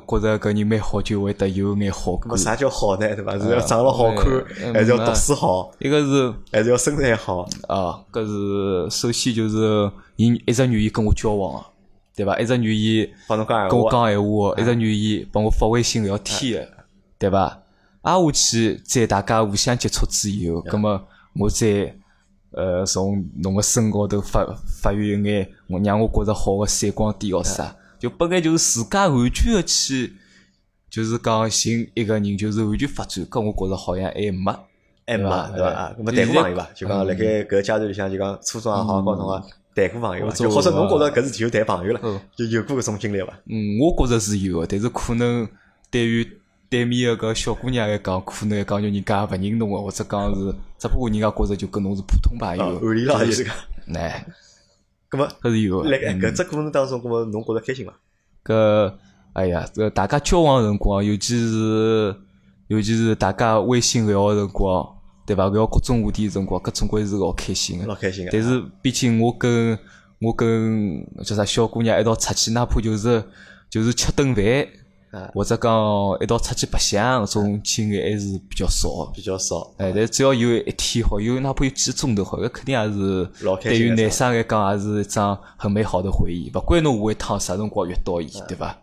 [0.08, 2.38] 觉着搿人蛮好，就会得有眼好感。
[2.38, 3.16] 啥叫好呢？
[3.16, 3.38] 对伐？
[3.38, 4.24] 是要长了好看，
[4.74, 5.72] 还是要读书好？
[5.80, 7.42] 一个是，还是要身材好？
[7.68, 11.62] 啊，搿是首先就是伊一直愿意跟我交往，
[12.16, 12.40] 对伐？
[12.40, 13.38] 一直愿意跟
[13.78, 16.66] 我讲闲话，一直愿意帮我发微信聊天，
[17.20, 17.60] 对伐？
[18.04, 21.02] 挨下去，在大家互相接触之后，葛么
[21.38, 21.94] 我再
[22.52, 24.46] 呃从侬个身高头发
[24.82, 27.76] 发育一眼，我让我觉着好个闪光点哦啥？
[28.00, 30.14] 就本来就是自家完全个去，
[30.90, 33.26] 就是讲寻一个人，就是完全发展。
[33.26, 34.52] 搿我觉着好像还没，
[35.08, 35.24] 还没，
[35.56, 35.96] 对伐？
[35.98, 36.70] 没谈过朋友伐？
[36.74, 39.44] 就讲辣盖搿阶段里向，就讲初中也好，高中啊，
[39.76, 40.34] 谈过朋友伐？
[40.34, 43.28] 就或者侬觉着搿事体就谈朋友了，就有过搿种经历伐？
[43.46, 45.48] 嗯，我觉着是有个，但是可能
[45.90, 46.28] 对于
[46.70, 53.52] 对面个搿小姑娘来讲，可能讲就人家勿认侬个，或者讲是只不过人家觉着就跟侬是普通朋友，暗恋了就是个，
[53.94, 54.26] 哎。
[55.10, 55.84] 咁么，还是有。
[55.84, 57.94] 辣盖搿只过程当中，咁么侬觉着开心伐？
[58.44, 58.94] 搿，
[59.34, 62.16] 哎呀，搿大家交往辰光，尤其是
[62.68, 64.88] 尤其是大家微信聊个辰光，
[65.26, 65.48] 对伐？
[65.50, 67.86] 聊各种话题辰光，搿总归是老开心个。
[67.86, 68.32] 老开心个。
[68.32, 69.78] 但是，毕竟我跟
[70.20, 73.24] 我跟叫啥小姑娘一道出去，哪怕就是
[73.70, 74.44] 就是吃顿饭。
[75.34, 75.72] 或者讲
[76.22, 79.74] 一道出去白相，种经历还是比较少，比较少。
[79.78, 83.30] 哎，但只要有一天好，有哪怕有几个钟头好，搿肯定也是
[83.62, 86.52] 对于男生来讲，也是一桩很美好的回忆。
[86.54, 88.78] 勿管侬下一趟啥辰光遇到伊，对伐？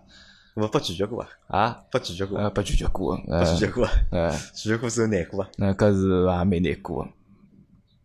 [0.55, 1.29] 我不拒绝过啊？
[1.49, 2.39] 啊，不拒绝过？
[2.39, 3.89] 呃，不拒绝过，不拒绝过。
[4.11, 5.49] 呃， 拒绝过是难过啊？
[5.57, 7.09] 那搿是也蛮难过。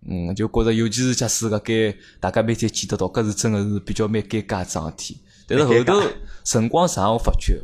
[0.09, 5.17] 嗯，就觉着尤其是假使搿该大家每天见得到，搿是真个是比较蛮尴尬桩事体。
[5.45, 6.01] 但是后头
[6.45, 7.61] 辰光长，我发觉。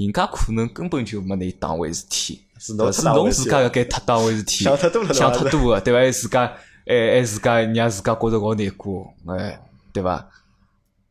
[0.00, 2.90] 人家可能根本就没拿当回事体，是侬
[3.30, 6.00] 自家要该太当回事体，想太多了，想太多了，对伐？
[6.00, 6.46] 还自家，
[6.86, 10.26] 还还自家让自家觉着老难过，哎，对伐？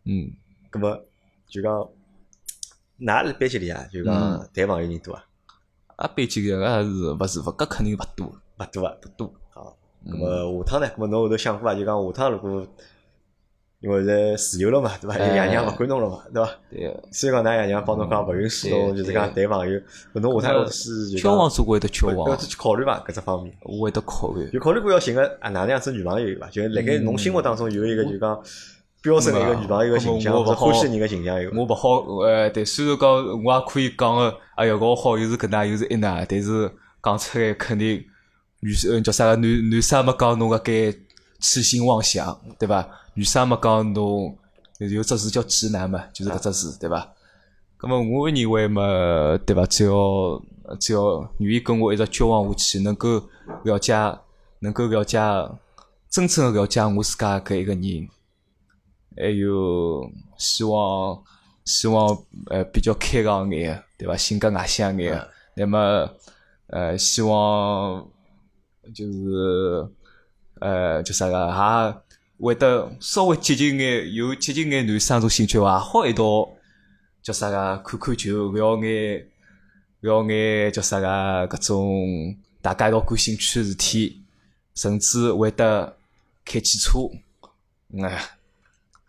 [0.06, 0.32] 嗯，
[0.74, 1.00] 那么
[1.48, 1.88] 就讲，
[2.98, 3.86] 哪是班级里啊？
[3.94, 4.12] 就讲
[4.52, 5.24] 谈朋友人多啊？
[5.98, 7.44] 啊，班级里个是勿是勿？
[7.44, 9.32] 搿肯定勿多，勿多啊，勿多。
[9.52, 10.92] 好，那么下趟呢？
[10.98, 11.76] 那么侬后头想过伐？
[11.76, 12.68] 就讲下趟如果。
[13.82, 15.18] 因为在自由了嘛，对伐？
[15.18, 16.52] 爷娘勿管侬了嘛，对伐？
[16.70, 17.04] 对。
[17.14, 19.80] 虽然讲㑚爷娘帮侬讲勿允许侬，就是讲谈朋友，
[20.16, 23.00] 侬下趟是交往是会得交往，要去考虑伐？
[23.08, 24.50] 搿只方面，我会得考虑。
[24.52, 26.50] 有考虑过要寻个啊哪能样子女朋友伐？
[26.50, 28.38] 就辣盖侬心目当中有一个就讲
[29.02, 31.50] 标准的一个女朋友个形象，或者欢喜人个形象有。
[31.56, 33.10] 我勿好，呃，对，虽然讲
[33.44, 36.70] 我也可以讲个，哎呀，我好又是搿能又是一能，但是
[37.02, 38.04] 讲出来肯定
[38.60, 40.94] 女生叫啥个男男生没讲侬个该
[41.40, 42.88] 痴心妄想，对伐？
[43.14, 44.38] 女生嘛讲侬
[44.78, 47.14] 有只字叫直男嘛，就是搿只字，对伐？
[47.80, 48.82] 咁么我认为嘛，
[49.46, 49.66] 对伐？
[49.66, 50.42] 只要
[50.80, 53.22] 只要愿意跟我一直交往下去，能够
[53.64, 53.94] 了解，
[54.60, 55.18] 能够了解，
[56.10, 58.10] 真正的了解我自家搿一个人，
[59.18, 61.24] 还有希望
[61.66, 62.18] 希望
[62.48, 64.16] 呃比较开朗眼，对伐？
[64.16, 66.10] 性格外向眼，那么
[66.68, 68.08] 呃希望
[68.94, 69.90] 就是
[70.60, 72.02] 呃叫啥个哈？
[72.40, 76.50] 会得稍微接近眼，有接近眼男生种兴趣伐，好一道
[77.22, 79.28] 叫啥个看看球，聊眼
[80.00, 81.08] 聊眼叫啥个
[81.50, 84.22] 搿种大家一道感兴趣事体，
[84.74, 85.98] 甚至会得
[86.46, 87.00] 开汽车，
[88.02, 88.22] 哎，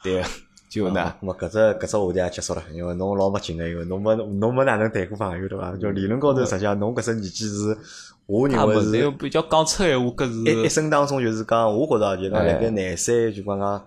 [0.03, 0.24] 对，
[0.71, 1.14] 就那。
[1.21, 5.77] 么搿只搿只话题也结束了，因为侬老没劲个，因为侬没侬没哪能谈过朋友对伐？
[5.77, 7.77] 就理论高头实际上侬搿只年纪是。
[8.27, 13.85] 我认为是比较讲出闲话，搿是一一生当中就是讲，我觉着就讲辣盖廿三就讲讲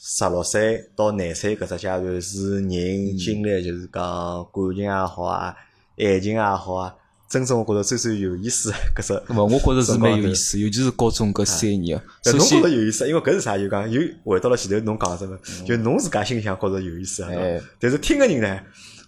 [0.00, 4.02] 十六岁到廿岁搿只阶段是人经历，就是讲
[4.50, 5.54] 感情也好啊，
[5.98, 6.94] 爱情也好啊，
[7.28, 9.12] 真正我觉着最最有意思搿只。
[9.12, 12.00] 咾么，我觉着是蛮有意思， 尤其是高中搿三年。
[12.26, 13.58] 侬觉着有意思，因为搿是啥？
[13.58, 15.36] 就讲又回到了前头侬讲什么？
[15.66, 17.30] 就侬自家心里向觉着有意思啊，
[17.80, 18.60] 但是听个人呢，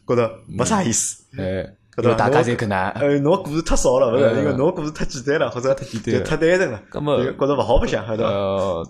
[0.07, 1.23] 觉着没啥意思。
[1.39, 1.73] 哎。
[2.03, 4.39] 因为大家侪搿能，呃，侬故事太少了，勿是？
[4.39, 8.87] 因为侬故事太简单了，或者就太单纯了，搿么觉着勿好白相，晓得呃，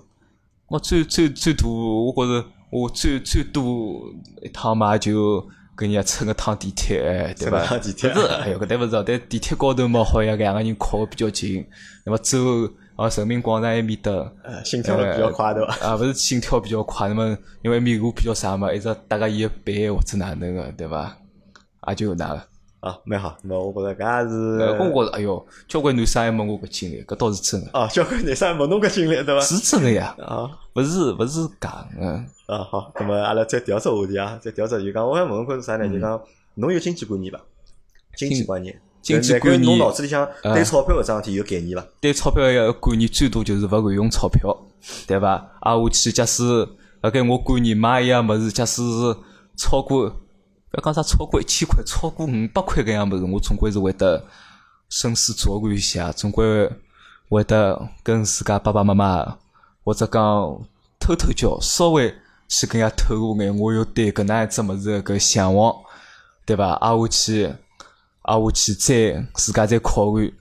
[0.66, 4.02] 我最最最多，我觉着我最最多
[4.42, 5.40] 一趟嘛，就
[5.76, 7.78] 跟人家乘个趟地铁，对伐？
[7.78, 8.12] 地铁。
[8.12, 11.64] 是，哎呦，搿搭勿是，但地铁高头嘛，好像两个人靠个比较近，
[12.04, 12.38] 那么走
[12.96, 14.10] 啊，人民广场埃面搭，
[14.42, 15.74] 呃，心跳比较快，对伐？
[15.86, 21.16] 啊，勿是心跳比较快，那么因为面路比较啥嘛，一直搭个伊个背或者哪能个，对伐？
[21.88, 22.42] 也就那个。
[22.86, 24.78] 啊，蛮好，那我觉着搿也是。
[24.78, 27.70] 我觉着，哎哟，交关男生还问我搿经历，搿倒是真个。
[27.72, 29.40] 哦，交关男生问侬搿经历，对伐？
[29.40, 30.14] 是真个呀。
[30.20, 32.06] 啊，勿是勿是假个。
[32.46, 35.88] 啊，好，那么阿拉再调只话题啊，再调只就讲，我想问问看是啥呢？
[35.88, 36.20] 就讲
[36.54, 37.40] 侬有经济观念伐？
[38.16, 38.80] 经济观念。
[39.02, 39.64] 经济观念。
[39.64, 41.84] 侬脑子里向对钞票搿桩事体有概念伐？
[42.00, 44.56] 对钞票个观念最多就是勿会用钞票，
[45.08, 45.44] 对伐？
[45.60, 46.44] 啊，我去，假使
[47.00, 49.16] 辣盖我观念买一样物事，假使是
[49.56, 50.14] 超过。
[50.76, 54.22] 要讲啥超过一千块，超过五百块搿样物事，我总归是会得
[54.90, 56.70] 深思熟虑一下，总归
[57.30, 59.38] 会得跟自家爸爸妈妈
[59.82, 60.22] 或者讲
[61.00, 62.14] 偷偷叫，稍微
[62.46, 65.74] 去跟人家透露眼，我有对搿能样子物事搿向往，
[66.44, 66.74] 对伐？
[66.74, 67.46] 挨下去，
[68.22, 70.34] 挨下去再自家再考虑。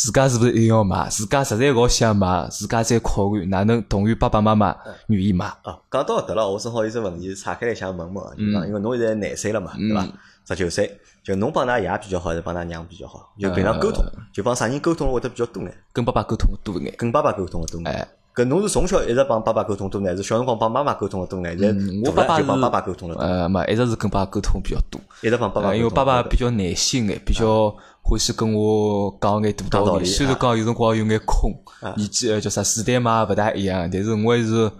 [0.00, 1.08] 自家是勿是一定要买？
[1.08, 4.76] 自家实在老想买，自家再考虑哪能同意爸爸妈妈
[5.08, 5.46] 愿意买。
[5.46, 10.06] 啊，讲到搿搭了，我正好有只问题岔开来想问问，就讲因为侬现在廿岁了嘛，对伐？
[10.46, 13.28] 十九岁，就侬帮㑚爷比较好，还是帮㑚娘比较好？
[13.40, 15.70] 就平常沟通，就帮啥人沟通会得比较多呢？
[15.92, 18.08] 跟爸爸沟通多一眼，跟爸爸沟通的多眼。
[18.38, 21.50] 搿侬是从小一直帮爸爸沟通多呢，还是小辰光帮妈妈沟通的多呢？
[21.58, 23.16] 现在我爸爸就帮爸爸沟通了。
[23.16, 25.00] 呃，嘛，一直是跟爸爸沟通比较多。
[25.22, 25.74] 一直帮爸爸。
[25.74, 30.04] 因为爸爸比较耐心眼，比较欢喜跟我讲眼大道理。
[30.04, 31.52] 虽然讲有辰光有眼空，
[31.96, 34.70] 年纪呃叫啥时代嘛勿大一样，但是我还是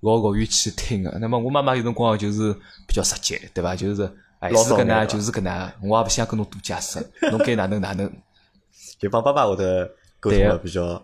[0.00, 1.10] 老乐意去听个。
[1.18, 2.52] 那么我妈妈有辰光就是
[2.86, 3.74] 比较直接，对伐？
[3.74, 4.02] 就是
[4.40, 6.98] 哎是搿能，就是搿能，我也勿想跟侬多解释，
[7.32, 8.12] 侬该哪能哪能。
[8.98, 9.90] 就帮爸爸会得
[10.20, 11.02] 沟通的比较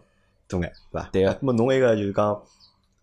[0.59, 1.09] 多眼，对伐？
[1.12, 1.38] 对个。
[1.40, 2.40] 那么侬埃个就是讲。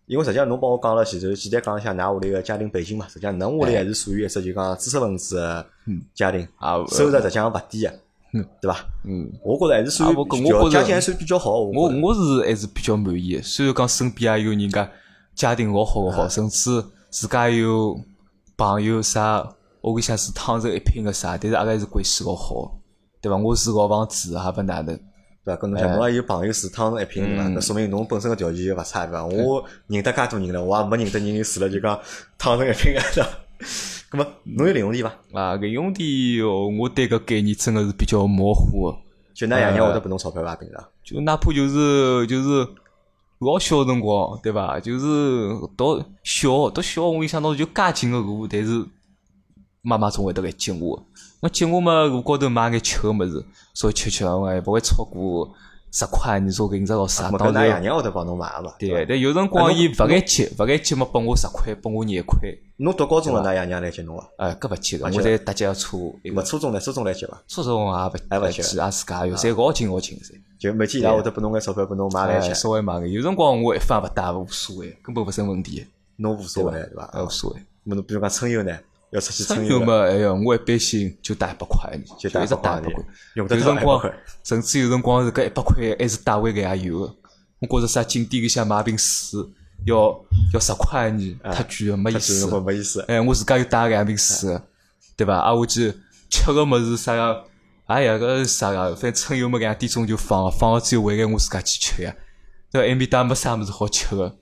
[0.06, 3.06] 因为实际上侬帮我讲了前头，简单讲一下㑚屋里个家庭背景嘛。
[3.06, 5.64] 实际上侬屋里还是属于一只就讲知识分子个
[6.12, 6.40] 家庭，
[6.88, 7.92] 收入实际上勿低个，
[8.60, 8.76] 对伐？
[9.04, 11.60] 嗯，我觉着还是属于比较家境还算比较好。
[11.60, 13.40] 我我是还是比较满意。
[13.40, 14.90] 虽然讲身边也有人家
[15.36, 17.96] 家庭老好个好，甚至自家有
[18.56, 19.48] 朋友啥，
[19.82, 22.76] 屋里向是汤臣一品个啥，但是阿拉还是关系老好，
[23.22, 23.36] 对伐？
[23.36, 24.98] 我是个房子，还勿哪能。
[25.44, 25.60] 对伐？
[25.60, 27.48] 跟侬讲，侬也有朋友住汤臣一品对伐？
[27.48, 29.24] 那说明侬本身个条件就勿差对伐？
[29.24, 31.98] 我认得介多人了，我也没认得人住了就讲
[32.38, 33.28] 汤臣一品个对伐？
[34.10, 35.40] 咾么，侬有零用钿伐？
[35.40, 38.98] 啊，零用钿哦，我对搿概念真个是比较模糊个。
[39.32, 40.56] 就㑚爷娘会得拨侬钞票伐？
[40.56, 40.84] 平常？
[41.04, 42.66] 就哪怕就是就是
[43.38, 44.80] 老小辰光对伐？
[44.80, 48.84] 就是到小到小，我印象当中就介近个路，但是
[49.82, 51.02] 妈妈总会得来接我。
[51.40, 55.50] 我接我嘛，路高头买眼吃个物事，稍微吃吃，我也勿会超过
[55.90, 56.38] 十块。
[56.38, 57.30] 你说搿五十老师啊？
[57.38, 58.74] 当然，爷娘会得帮侬买嘛。
[58.78, 62.38] 对，但有辰光伊勿爱接，勿爱接嘛，拨我十块，拨我廿块。
[62.76, 64.28] 侬读高中了，㑚爷娘来接侬伐？
[64.36, 65.96] 哎，搿勿接个，我在搭脚车。
[65.96, 66.78] 勿初中呢？
[66.78, 67.42] 初中来接伐？
[67.48, 70.34] 初中也勿也勿接，也自家有，侪老近老近噻。
[70.58, 72.54] 就每天伊拉会得拨侬眼钞票，拨侬买来吃。
[72.54, 75.86] 稍微买眼，有辰光我一分勿带无所谓，根本勿成问题。
[76.16, 77.10] 侬无所谓对伐？
[77.24, 77.62] 无所谓。
[77.84, 78.78] 侬比如讲春游呢？
[79.12, 80.02] 要出去春游嘛？
[80.04, 83.04] 哎哟，我一般性就带一百块，就一直带一百块。
[83.34, 84.12] 有辰光，
[84.44, 87.16] 甚至有辰光是搿一百块还是带回来也有个。
[87.58, 89.40] 我觉着啥景点里向买瓶水
[89.84, 90.18] 要
[90.54, 92.60] 要十块呢，太贵了，没意思。
[92.60, 93.00] 没意思。
[93.08, 94.58] 哎，我自家又带两瓶水，
[95.16, 95.36] 对伐？
[95.38, 95.92] 啊，我去
[96.30, 97.44] 吃个物事啥个，
[97.86, 98.94] 哎呀，搿啥个？
[98.94, 102.14] 反正春游嘛，两点钟就放，放了之后回来我自家去吃呀。
[102.70, 104.36] 对，埃面搭没啥物事好吃个。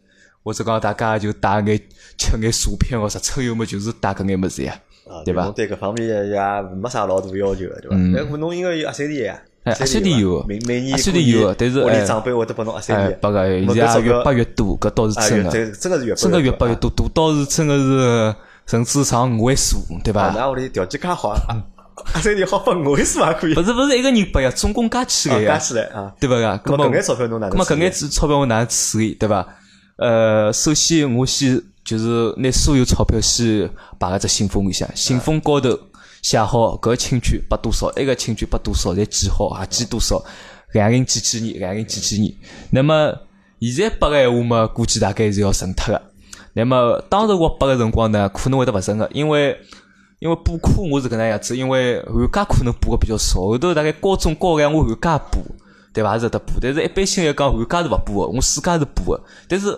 [0.49, 1.79] 或者讲大家就带眼
[2.17, 4.75] 吃眼薯片哦，啥春游么就是带搿眼物事呀，
[5.27, 5.47] 对伐？
[5.51, 6.41] 对搿方面也
[6.75, 7.97] 没啥老大要求个，对伐？
[8.31, 18.35] 那侬应该有阿三弟呀，阿三弟有，每每年阿三弟有，但是屋里长辈会得拨侬阿三弟，拨个现在越拨越多，搿倒是真个，真个是越真个越拨越多，多到是真个是
[18.65, 20.33] 甚至上五位数，对伐？
[20.35, 21.37] 那屋里条件介好，
[22.15, 23.53] 阿三弟好拨五位数也可以。
[23.59, 26.37] 勿是勿是一个人拨呀，总共加起来呀，加起来啊，对伐？
[26.37, 27.59] 个，搿眼钞票侬哪能？
[27.59, 29.47] 搿眼钞票我哪能处理，对伐？
[29.99, 33.69] 呃，首先我先就是拿所有钞票先
[33.99, 35.77] 摆个只信封里向，信封高头
[36.23, 40.25] 写好搿亲眷拨多少，埃个亲眷拨多少，再记好啊，记多少，
[40.73, 42.33] 两人几几年，两人几几年。
[42.71, 43.13] 那么
[43.61, 46.01] 现在拨个闲话嘛，估计大概是要存脱个。
[46.53, 49.59] 那么当时我拨个辰光呢，可能会得勿准个，因为
[50.21, 55.41] 因为补课我是搿能样子，因为寒假可能补个比较少，后头大概高中高三我寒假补，
[55.93, 56.17] 对伐？
[56.19, 59.77] 是得补，但是一般性来讲寒假是勿补个，我暑假是补个，但是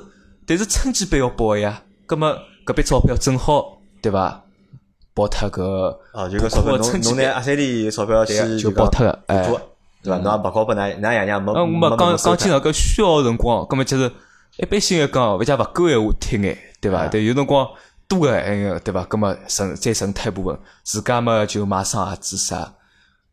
[0.51, 2.37] 但是春季班要报个呀，葛么
[2.67, 4.43] 搿笔钞票正好对伐？
[5.15, 9.49] 报脱搿哦，就搿钞票侬侬拿阿三里钞票去就报脱个，哎，
[10.03, 10.19] 对伐？
[10.19, 14.11] 侬也勿好拨㑚㑚爷娘没嗯，没没讲讲清清爽搿需要辰光，葛么就是
[14.57, 17.07] 一般性来讲，勿讲勿够闲话听眼，对伐？
[17.07, 17.69] 对，有辰光
[18.09, 19.05] 多个哎个，对伐？
[19.05, 22.75] 葛么剩再剩脱一部分，自家嘛就买双鞋子啥，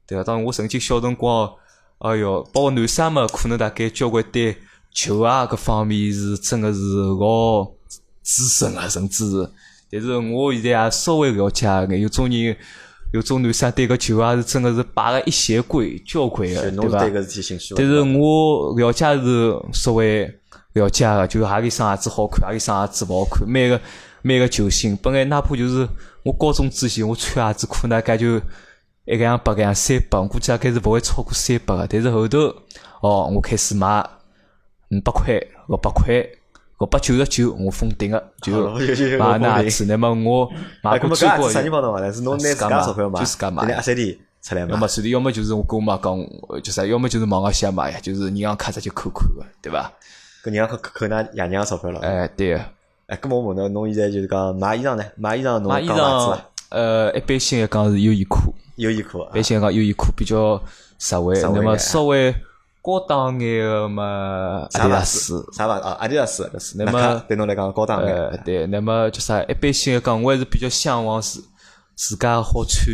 [0.05, 0.23] 对伐？
[0.23, 1.51] 当然我曾经小辰光，
[1.97, 4.55] 哎哟，包括男生嘛，可能大概交关对
[4.91, 6.79] 球啊搿方面是真个是
[7.19, 7.65] 老
[8.21, 9.49] 资深个，甚至是，
[9.91, 12.55] 但是我现在也稍微了解眼，有种人。
[13.13, 16.99] 有种男生对搿球啊是真个是摆个一鞋柜交关个，对伐？
[17.77, 20.25] 但是我了解是稍微
[20.73, 23.47] 了解个，就何里双鞋子好看，何里双鞋子勿好看。
[23.47, 23.79] 每个
[24.21, 25.87] 每个球星，本来哪怕就是
[26.23, 28.35] 我高中之前我穿鞋子可能介就
[29.05, 31.87] 一个样百个样三百，我估计大概是勿会超过三百个。
[31.87, 32.39] 但是后头
[32.99, 34.05] 哦，我开始买
[34.91, 35.33] 五百块、
[35.67, 36.13] 六百块、
[36.79, 38.53] 六百九十九，我封顶个，就
[39.19, 39.85] 买那鞋子。
[39.85, 40.49] 那么我
[40.81, 42.13] 买过最高啥人帮侬买的？
[42.13, 44.87] 是侬拿自家钞票买，就自家买阿三里出来买要么。
[44.87, 46.17] 是的，要么就是我跟我妈讲，
[46.49, 49.91] 呃就啥，要么就是网高先买呀，就是银行卡直接扣扣个，对伐？
[50.43, 51.99] 搿银行扣扣㑚爷娘钞票了。
[51.99, 52.61] 哎，对个。
[53.07, 55.03] 哎，搿么我问侬，侬现在就是讲买衣裳呢？
[55.15, 60.61] 买衣裳侬买衣裳伐？，呃，一般性来讲是优衣库，优衣库啊一般性来讲优衣库比较
[60.99, 62.33] 实惠，那么稍微
[62.87, 65.45] 高档眼个嘛，阿迪达斯。？
[65.51, 65.81] 啥牌子？
[65.83, 66.49] 哦，阿迪达斯。
[66.77, 68.15] 那么对侬来讲高档眼。
[68.15, 69.43] 呃，对，那么就啥？
[69.43, 71.43] 一般性来讲，我还是比较向往自
[71.95, 72.85] 自家好穿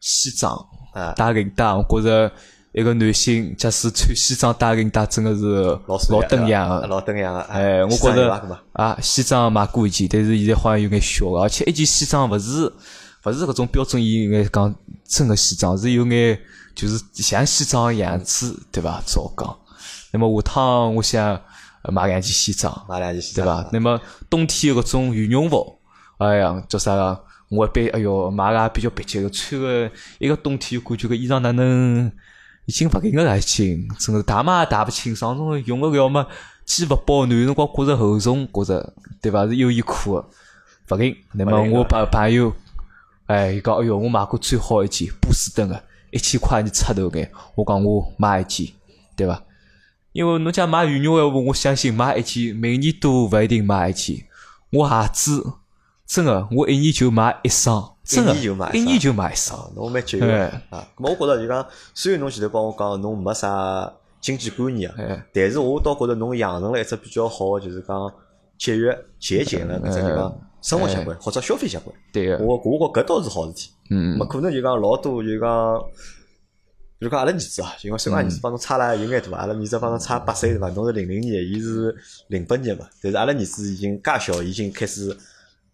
[0.00, 0.56] 西装
[0.94, 1.66] 啊，打领带。
[1.74, 2.32] 我觉着
[2.72, 6.86] 一个男性假使穿西装打领带，真个是老老登样个。
[6.86, 7.40] 老登样个。
[7.42, 8.32] 哎，我觉着
[8.72, 12.64] 啊，西装买过一件，但是现在好像有眼小个，而且一件西装勿是
[13.26, 14.74] 勿是搿种标准意义眼讲
[15.06, 16.40] 真个西装，是有眼
[16.78, 19.02] 就是像西装个样子，对伐？
[19.04, 19.58] 照讲。
[20.12, 21.28] 那么下趟我想
[21.82, 23.70] 呃买两件西装，买两件西装对伐？
[23.72, 24.00] 那么
[24.30, 25.76] 冬天搿种羽绒服，
[26.18, 27.24] 哎呀，叫啥个？
[27.50, 32.12] 我一般哎哟买个也比较别致个，穿个一个冬天就感觉搿衣裳哪能
[32.66, 36.24] 已经勿紧个了，已经真个汏嘛也汏勿清爽，种用个要么
[36.64, 39.46] 既勿保暖，辰光觉着厚重，觉着对伐？
[39.46, 40.28] 是优衣库个
[40.90, 41.16] 勿行。
[41.32, 42.52] 那么我朋朋友，
[43.26, 48.68] 哎，伊讲哎哟，我买过最好一件波司登个，一千块钿出头眼，我讲我买一件，
[49.16, 49.42] 对伐？
[50.12, 54.16] 因为侬讲买羽绒闲话，我相信买一件，每年都勿一定买一件。
[54.70, 55.52] 我鞋子
[56.06, 58.34] 真个，我一年就买一双，真个，
[58.72, 60.32] 一年就买一双侬蛮节约。
[60.32, 60.62] 哎。
[60.70, 60.88] 啊。
[60.96, 68.12] 咁么我觉着就讲，虽然侬前头帮我讲侬没啥经济观念啊哎，但是我倒觉着侬养成了一只比较好个，就是讲
[68.58, 71.94] 节约节俭了搿只就讲生活习惯或者消费习惯。
[72.12, 73.70] 对个，我我觉搿倒是好事体。
[73.90, 75.80] 嗯没可能就讲老多就讲。
[77.00, 80.68] 就讲阿拉儿子啊，就讲虽然儿子帮侬差了有眼大，阿拉儿子帮侬差八岁对伐？
[80.70, 81.94] 侬是零零年，伊是
[82.26, 85.16] 零八年嘛，但是阿拉儿子已经介小，已经开始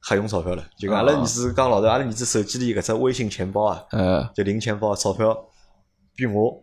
[0.03, 0.63] 瞎用钞票了。
[0.77, 5.35] 就讲阿拉儿子讲老头，阿拉儿子手机里搿只微信钱包啊，呃，就零钱包钞票
[6.15, 6.61] 比我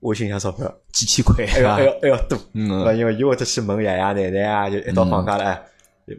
[0.00, 2.94] 微信上钞票几千块啊还要还，要还要多，嗯？
[2.94, 5.62] 因为伊会得去问爷爷奶奶啊，就一到放假了，哎，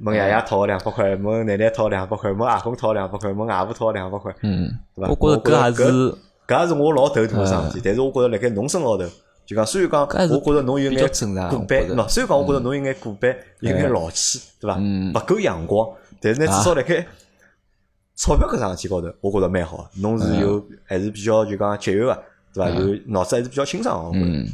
[0.03, 5.15] 问爷爷讨两百块，问奶奶讨两百块，问阿公讨两百块，问外婆讨两百块，嗯，对伐？
[5.19, 6.15] 我觉着搿也是
[6.47, 9.05] 搿也是我老头痛个桩事体，但是我觉着辣盖侬身高头，
[9.45, 14.77] 就讲虽然讲，我觉着侬有眼正常古板，喏，虽然讲我觉着侬有眼古板，有眼老气，对伐？
[14.79, 15.87] 嗯勿够阳光，
[16.21, 17.05] 但是呢，至少辣盖
[18.15, 19.89] 钞票搿桩事体高头，我觉着蛮好。
[20.01, 22.23] 侬是有还是比较就讲节约个，
[22.53, 22.69] 对伐？
[22.69, 24.09] 有脑子还是比较清爽个。
[24.09, 24.25] 我觉着。
[24.27, 24.47] 嗯。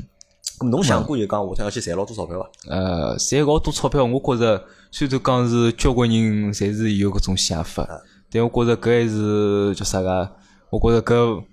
[0.58, 2.50] 咁侬想过就讲下趟要去赚老多钞票伐？
[2.70, 4.64] 呃，赚老多钞票，我觉着
[4.98, 7.86] 虽然讲是交关人侪是有搿种想法，
[8.32, 10.32] 但我觉着搿还是叫啥个？
[10.70, 11.44] 我觉着搿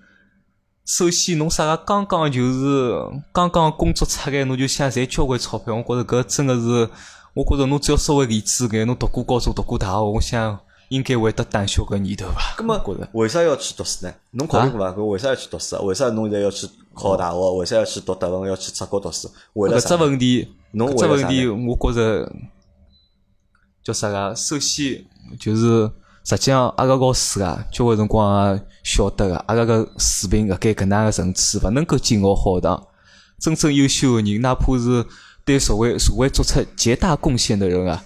[0.86, 2.94] 首先侬啥个刚刚就是
[3.32, 6.88] 刚刚工作出来，侬就想赚交关钞票，我觉着搿真个是，
[7.34, 10.56] 我觉着侬只要稍微理智眼，侬读过高中、读过大学，我想
[10.90, 12.40] 应该会得胆小搿念头伐？
[12.56, 14.14] 咁么觉着为啥要去读书呢？
[14.30, 14.92] 侬考虑过伐？
[14.96, 15.84] 搿为啥要去读书？
[15.84, 17.56] 为啥侬现在要去考大学？
[17.56, 18.48] 为啥要去读德文？
[18.48, 19.28] 要去出国读书？
[19.54, 19.96] 为了搿只？
[19.96, 22.32] 问题，侬搿只问题，呢我觉着
[23.82, 24.34] 叫啥个？
[24.36, 25.04] 首先
[25.38, 25.90] 就是，
[26.24, 32.86] 实际上阿拉老师啊，交关辰光也晓得个，阿拉个水平搿该搿能介个层次，勿能够进学学堂。
[33.40, 35.04] 真正优秀个人，哪怕是
[35.44, 38.04] 对社会社会做出极大贡献的人啊，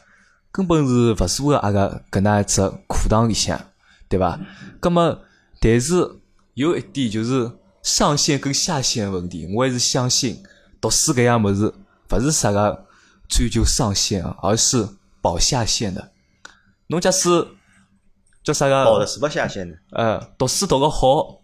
[0.51, 3.61] 根本是勿适合阿拉搿能介一只课堂里向，
[4.09, 4.41] 对伐？
[4.81, 5.19] 葛么，
[5.61, 6.21] 但是
[6.55, 7.53] 有一点就是
[7.83, 10.43] 上限跟下限的问题，我还是相信
[10.81, 11.71] 读书搿样物事，
[12.11, 12.87] 勿是啥个
[13.29, 14.89] 追求上限啊，而是
[15.27, 16.13] 保下限的，
[16.87, 17.29] 侬假使
[18.45, 18.85] 叫啥个？
[18.85, 19.77] 抱着是勿下限的。
[19.91, 21.41] 呃，读书读个好，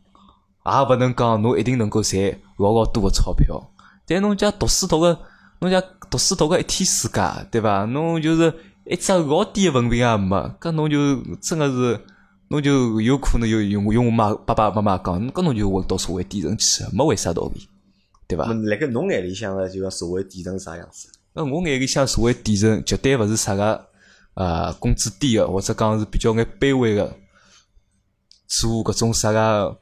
[0.64, 2.22] 也勿能讲侬一定能够赚
[2.58, 3.60] 老老多个钞票。
[4.06, 5.18] 但侬讲读书读个，
[5.58, 7.20] 侬讲读书读个一天世界，
[7.50, 7.84] 对伐？
[7.86, 8.54] 侬就是
[8.84, 12.00] 一只老低个文凭也没，搿侬就真个是，
[12.50, 17.68] 侬就有可能有用用我妈爸爸妈妈讲，搿侬就混到社会底层去，没为啥道理，
[18.28, 18.44] 对伐？
[18.44, 21.08] 辣盖侬眼里向个就讲社会底层啥样子？
[21.34, 23.86] 那我眼里向所谓底层绝对勿是啥个
[24.34, 27.16] 呃工资低个，或者讲是比较眼卑微个，
[28.46, 29.80] 做搿种啥个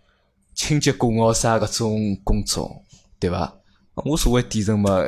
[0.55, 2.85] 清洁工哦啥搿种工作，
[3.19, 3.53] 对伐？
[3.95, 5.03] 我所谓底层嘛，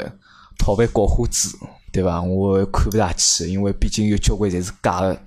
[0.58, 1.56] 讨饭搞花子，
[1.92, 2.20] 对伐？
[2.20, 5.18] 我看勿大起，因为毕竟有交关侪是假个，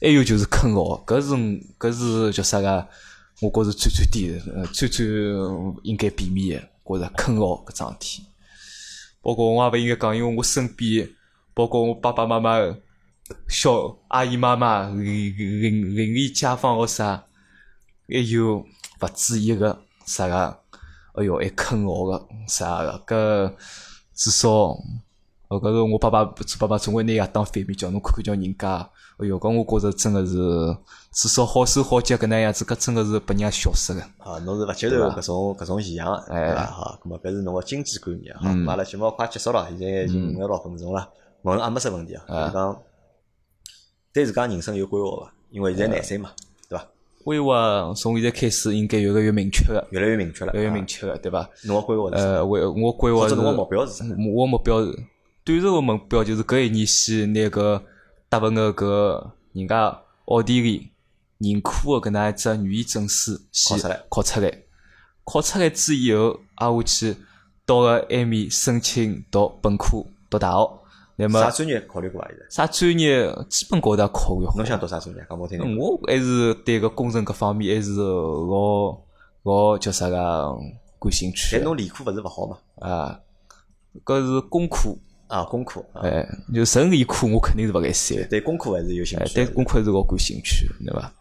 [0.00, 1.34] 还有就是坑号，搿是
[1.78, 2.86] 搿是叫啥个？
[3.40, 5.06] 我觉着最最低的，呃，最最
[5.82, 8.22] 应该避免个，觉着坑号搿桩事体。
[9.24, 11.08] 包括我也勿应该讲，因为我身边，
[11.54, 12.58] 包括我爸爸妈妈、
[13.48, 17.24] 小阿姨妈妈、邻邻邻里街坊或啥，
[18.06, 20.60] 还有勿止一个啥个，
[21.14, 23.54] 哎哟，还坑我个啥个，搿
[24.14, 24.76] 至少，
[25.48, 28.90] 搿个我爸爸做爸爸总归拿伊当反面叫，侬看看叫人家，
[29.24, 30.36] 哎哟，搿我觉着真个是，
[31.12, 34.00] 至少好手好脚搿能样子，搿真个是拨人家笑死个。
[34.18, 36.66] 啊，侬是勿接受搿种搿种现象，对伐？
[36.66, 38.54] 好，搿么搿是侬个经济观念啊。
[38.68, 41.08] 阿拉节目快结束了，现在已经五十六分钟了，
[41.42, 42.22] 问阿没啥问题啊。
[42.28, 42.82] 就讲
[44.12, 45.32] 对自家人生有规划伐？
[45.50, 46.30] 因为现在廿岁嘛，
[46.68, 46.86] 对伐？
[47.24, 51.48] 规划从现在开始应该越来越明确个，越来越明确了，越来越明确个，对伐？
[51.64, 52.22] 侬个规划是？
[52.22, 53.34] 呃，我我规划是。
[53.34, 54.04] 侬个目标是啥？
[54.34, 54.92] 我目标是
[55.44, 57.82] 短程个目标就是搿一年先拿个
[58.34, 60.90] 答文个搿人家奥地利
[61.38, 63.78] 认可个搿能一只语言证书先
[64.08, 64.64] 考出来，
[65.22, 67.16] 考出来之以后，挨下去
[67.64, 70.68] 到个埃面申请读本科、读大学。
[71.14, 72.26] 那么啥专业考虑过伐？
[72.26, 74.54] 现在啥专业基本高头也考虑好。
[74.56, 75.24] 侬想读啥专业？
[75.30, 75.78] 讲我听听。
[75.78, 78.98] 我还是对个工程搿方面还是老
[79.44, 80.56] 老叫啥个
[80.98, 81.50] 感兴趣。
[81.52, 82.58] 但侬理科勿是勿好嘛？
[82.80, 83.20] 啊，
[84.04, 84.96] 搿是工科
[85.28, 85.84] 啊，功课。
[85.94, 88.16] 哎，就纯理科我肯定是勿该三。
[88.28, 89.34] 对功课还是有兴趣。
[89.34, 91.12] 对功课是老感兴趣，对伐？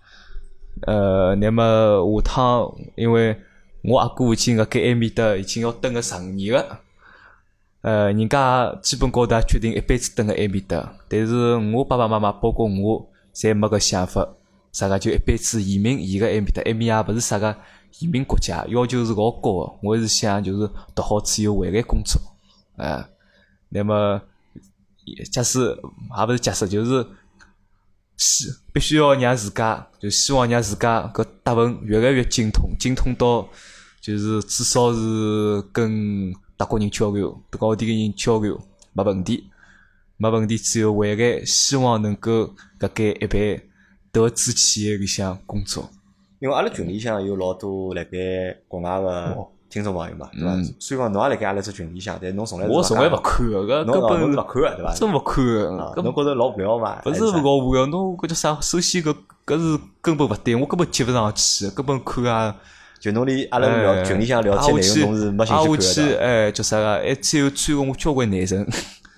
[0.87, 3.35] 呃，那么下趟因为
[3.83, 6.79] 我阿哥已经辣盖埃面搭已经要蹲个十五年了。
[7.81, 14.27] 呃，人家基本高头也决定一辈子蹲辣埃面搭，但是我爸爸妈妈包括我，侪没搿想法，
[14.71, 17.55] 啥个就一辈子移民移个埃面搭，埃面也勿是啥个
[17.99, 19.73] 移民国家，要求是老高个。
[19.83, 22.21] 我是想就是读好之后回来工作，
[22.77, 23.07] 啊，
[23.73, 24.21] 那么
[25.31, 27.05] 假使也勿是假使，就是
[28.15, 33.49] 希必须要让自家，就希望让自家搿德文越来越精通，精通到
[33.99, 36.33] 就是至少是跟。
[36.55, 38.57] 德国人交流，跟奥地利人交流
[38.93, 39.49] 没问题，
[40.17, 43.59] 没问题之后回来，希望能够辣盖一般
[44.11, 45.89] 德资企业里向工作。
[46.39, 49.35] 因为阿拉群里向有老多辣盖国外个
[49.73, 50.53] 听众朋友嘛，对伐？
[50.77, 54.93] 虽然讲侬也辣盖阿拉只群里向，但侬从来我从来勿看个，搿根本是勿看个，对伐？
[54.93, 57.01] 真勿看个，侬觉着老无聊嘛？
[57.03, 58.55] 勿是老无聊，侬搿叫啥？
[58.61, 59.15] 首先搿
[59.47, 62.55] 搿是根本勿对，我根本接勿上去，根本看啊。
[62.99, 65.81] 就侬连阿拉聊群里向聊天内容，侬是没兴趣看的。
[65.81, 66.93] 下去，哎，叫啥个？
[66.99, 68.65] 还最后穿个我交关男神。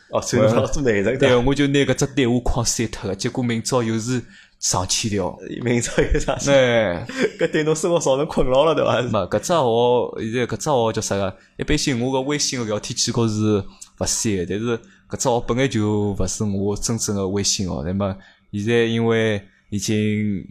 [0.10, 1.20] 哦，穿个 老多男神。
[1.20, 4.24] 对，我就拿搿只对话框删脱个，结果明朝又是
[4.66, 5.38] 上千条。
[5.61, 6.51] 明朝又上千。
[6.51, 7.05] 哎，
[7.38, 8.99] 搿对侬生活造成困扰了，对伐？
[9.03, 11.38] 没，搿只号现在搿只号叫啥个？
[11.57, 13.63] 一般性我个微信个聊天记录是
[13.99, 17.84] 勿删个，但是搿只号本来就勿是我真正个微信号。
[17.84, 18.18] 那么
[18.51, 19.39] 现在因为
[19.70, 20.43] 已经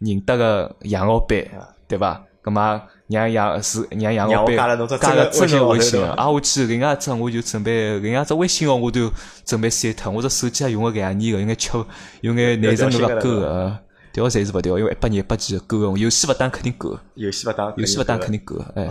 [0.00, 1.42] 认得个杨老板，
[1.88, 2.22] 对伐？
[2.42, 9.10] 葛末让杨是让杨老板加了真个微信，啊，我去另外一只我就准备另外一只微信号我都
[9.44, 11.70] 准备删脱，我这手机也用了两年个，有眼吃
[12.22, 13.78] 有眼内存勿够个，
[14.10, 18.86] 调侪是勿调，因为一百年一百几够用，游戏勿打肯定够，游戏勿打游戏勿打肯定够，哎，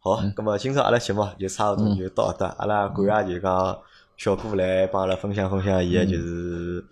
[0.00, 3.78] 好，葛末今朝阿拉节目就差勿多就到得，阿拉感谢就讲
[4.16, 6.82] 小哥来帮阿拉分享分享伊个就是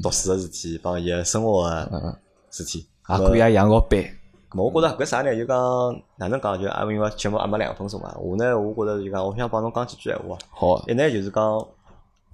[0.00, 2.18] 读书个事体，帮伊个生活个
[2.52, 4.17] 事体，也感谢杨老板。
[4.54, 5.36] 我觉着搿啥呢？
[5.36, 6.58] 就讲哪能讲？
[6.58, 8.14] 就阿因为节目还没两分钟嘛。
[8.18, 10.38] 我呢，我觉着就讲，我想帮侬讲几句闲话。
[10.48, 10.82] 好。
[10.86, 11.44] 一呢就是讲，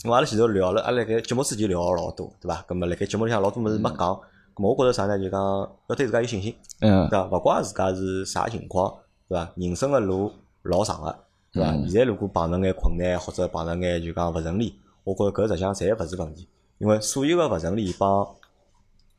[0.05, 2.65] 我阿拉前头聊了，阿拉辣盖节目之前聊了老多，对伐？
[2.69, 3.99] 咁么辣盖节目里向老多物事没讲。
[3.99, 5.19] 咁么我觉着啥呢？
[5.19, 6.55] 就讲要对自家有信心。
[6.83, 7.09] 嗯。
[7.09, 7.27] 对伐？
[7.27, 8.95] 勿怪自家是啥情况，
[9.29, 9.51] 对伐？
[9.57, 10.31] 人生个路
[10.63, 11.17] 老长个，
[11.53, 11.73] 对伐？
[11.89, 16.47] 现在如果碰着眼困难或者碰着眼就讲勿顺利，我觉着搿实际上侪勿是问题，
[16.79, 18.25] 因为所有个勿顺利帮。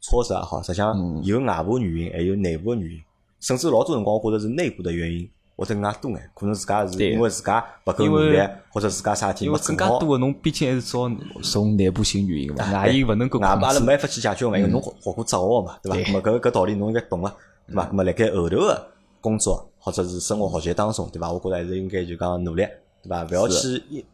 [0.08, 3.02] 挫折也好，实际上有外部原因，还有内部个原因，
[3.40, 8.38] 甚至老多辰光我觉着是内部的原因或者更加多眼，可能自家是因为自家勿够努力，
[8.70, 11.10] 或者自家啥体没更加多个侬毕竟还是找
[11.42, 13.40] 从内部性原因嘛，外因勿能够。
[13.40, 16.20] 外部阿拉没法去解决嘛，因为侬学过哲学嘛，对伐？
[16.20, 17.34] 咾搿搿道理侬应该懂个，
[17.68, 17.86] 对伐？
[17.88, 18.88] 咾么辣盖后头个
[19.22, 21.32] 工作或者是生活学习当中，对伐？
[21.32, 22.64] 我觉着还是应该就讲努力，
[23.02, 23.24] 对伐？
[23.24, 24.06] 勿要去一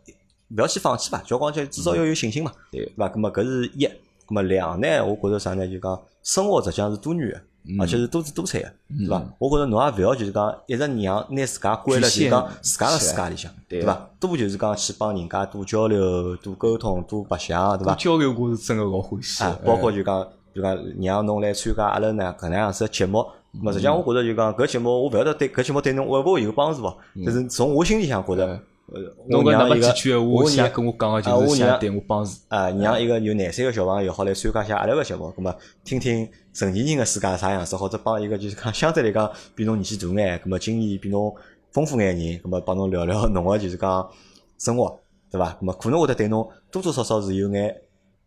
[0.56, 3.10] 勿要去放弃吧，就讲就至少要有信心嘛，对伐？
[3.10, 3.90] 咾么搿是一，
[4.28, 5.06] 咾么两呢？
[5.06, 5.68] 我觉着啥呢？
[5.68, 7.42] 就讲生活实际上是多元的。
[7.80, 9.24] 而且是多姿多彩个，对伐？
[9.38, 14.10] 我觉着侬也勿要就是讲一直让拿自家关了，就是讲自家个世界里向，对伐？
[14.20, 17.94] 多就是讲去帮人家多交流、多沟通、多白相，对伐？
[17.94, 19.44] 交流我是真个老欢喜。
[19.44, 26.98] 啊，包括就讲，就讲让侬来参加阿拉呢搿能样子节目，么实际上我觉着就讲搿节目我勿晓得对搿节目对侬会勿会有帮助哦？
[27.24, 28.60] 但是从我心里向觉着。
[28.94, 41.34] 呃，侬搿那么几句话，我想跟我讲个就是想对我帮助啊，让一个有廿岁个小朋友好来参加下阿拉个节目，葛末听听成年人个世界啥样子，或者帮一个就是讲相对来讲比侬年纪大眼，葛末经验比侬
[41.72, 44.10] 丰富眼人，葛末帮侬聊聊侬个就是讲
[44.58, 45.00] 生活，
[45.32, 45.52] 对伐？
[45.54, 47.74] 葛末可能会得对侬多多少少是有眼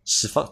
[0.04, 0.42] 启发，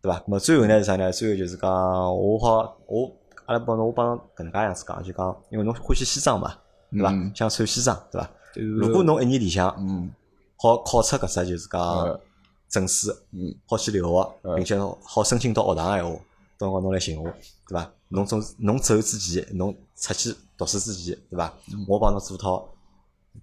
[0.00, 0.18] 对伐？
[0.20, 1.10] 葛末最后呢是啥呢？
[1.10, 3.10] 最后就是讲我好我
[3.46, 6.54] 阿拉帮侬我帮侬搿能介样子讲，就讲因为侬欢喜西装嘛，
[6.92, 7.10] 对伐？
[7.34, 8.30] 想穿西装，对伐？
[8.54, 9.70] 如果侬一年里向，
[10.56, 12.20] 好考出搿只就是讲
[12.68, 13.12] 证书，
[13.66, 16.10] 好去留学，并且好申请到学堂闲话，
[16.56, 17.24] 到辰光侬来寻我，
[17.68, 17.90] 对伐？
[18.08, 21.52] 侬走侬走之前，侬出去读书之前，对伐？
[21.88, 22.68] 我帮侬做套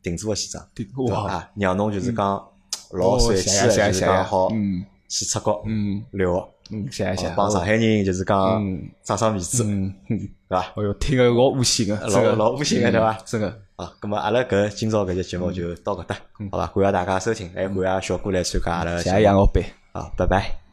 [0.01, 1.51] 定做个西装，对伐？
[1.55, 2.47] 让侬就是讲
[2.91, 4.49] 老帅气个，就是讲好
[5.07, 5.63] 去出国
[6.11, 6.47] 留学。
[6.71, 7.33] 嗯，谢谢。
[7.35, 8.63] 帮上海人就是讲
[9.03, 10.61] 长长面子，对伐？
[10.75, 13.13] 哎哟，听个老恶心个，老老恶心个，对伐？
[13.25, 13.61] 真个。
[13.79, 16.15] 啊，咁么阿拉搿今朝搿节节目就到搿搭，
[16.51, 16.69] 好吧？
[16.75, 18.97] 感谢大家收听，还感谢小哥来参加阿拉。
[18.97, 19.63] 谢谢杨老板，
[19.93, 20.68] 好，拜拜。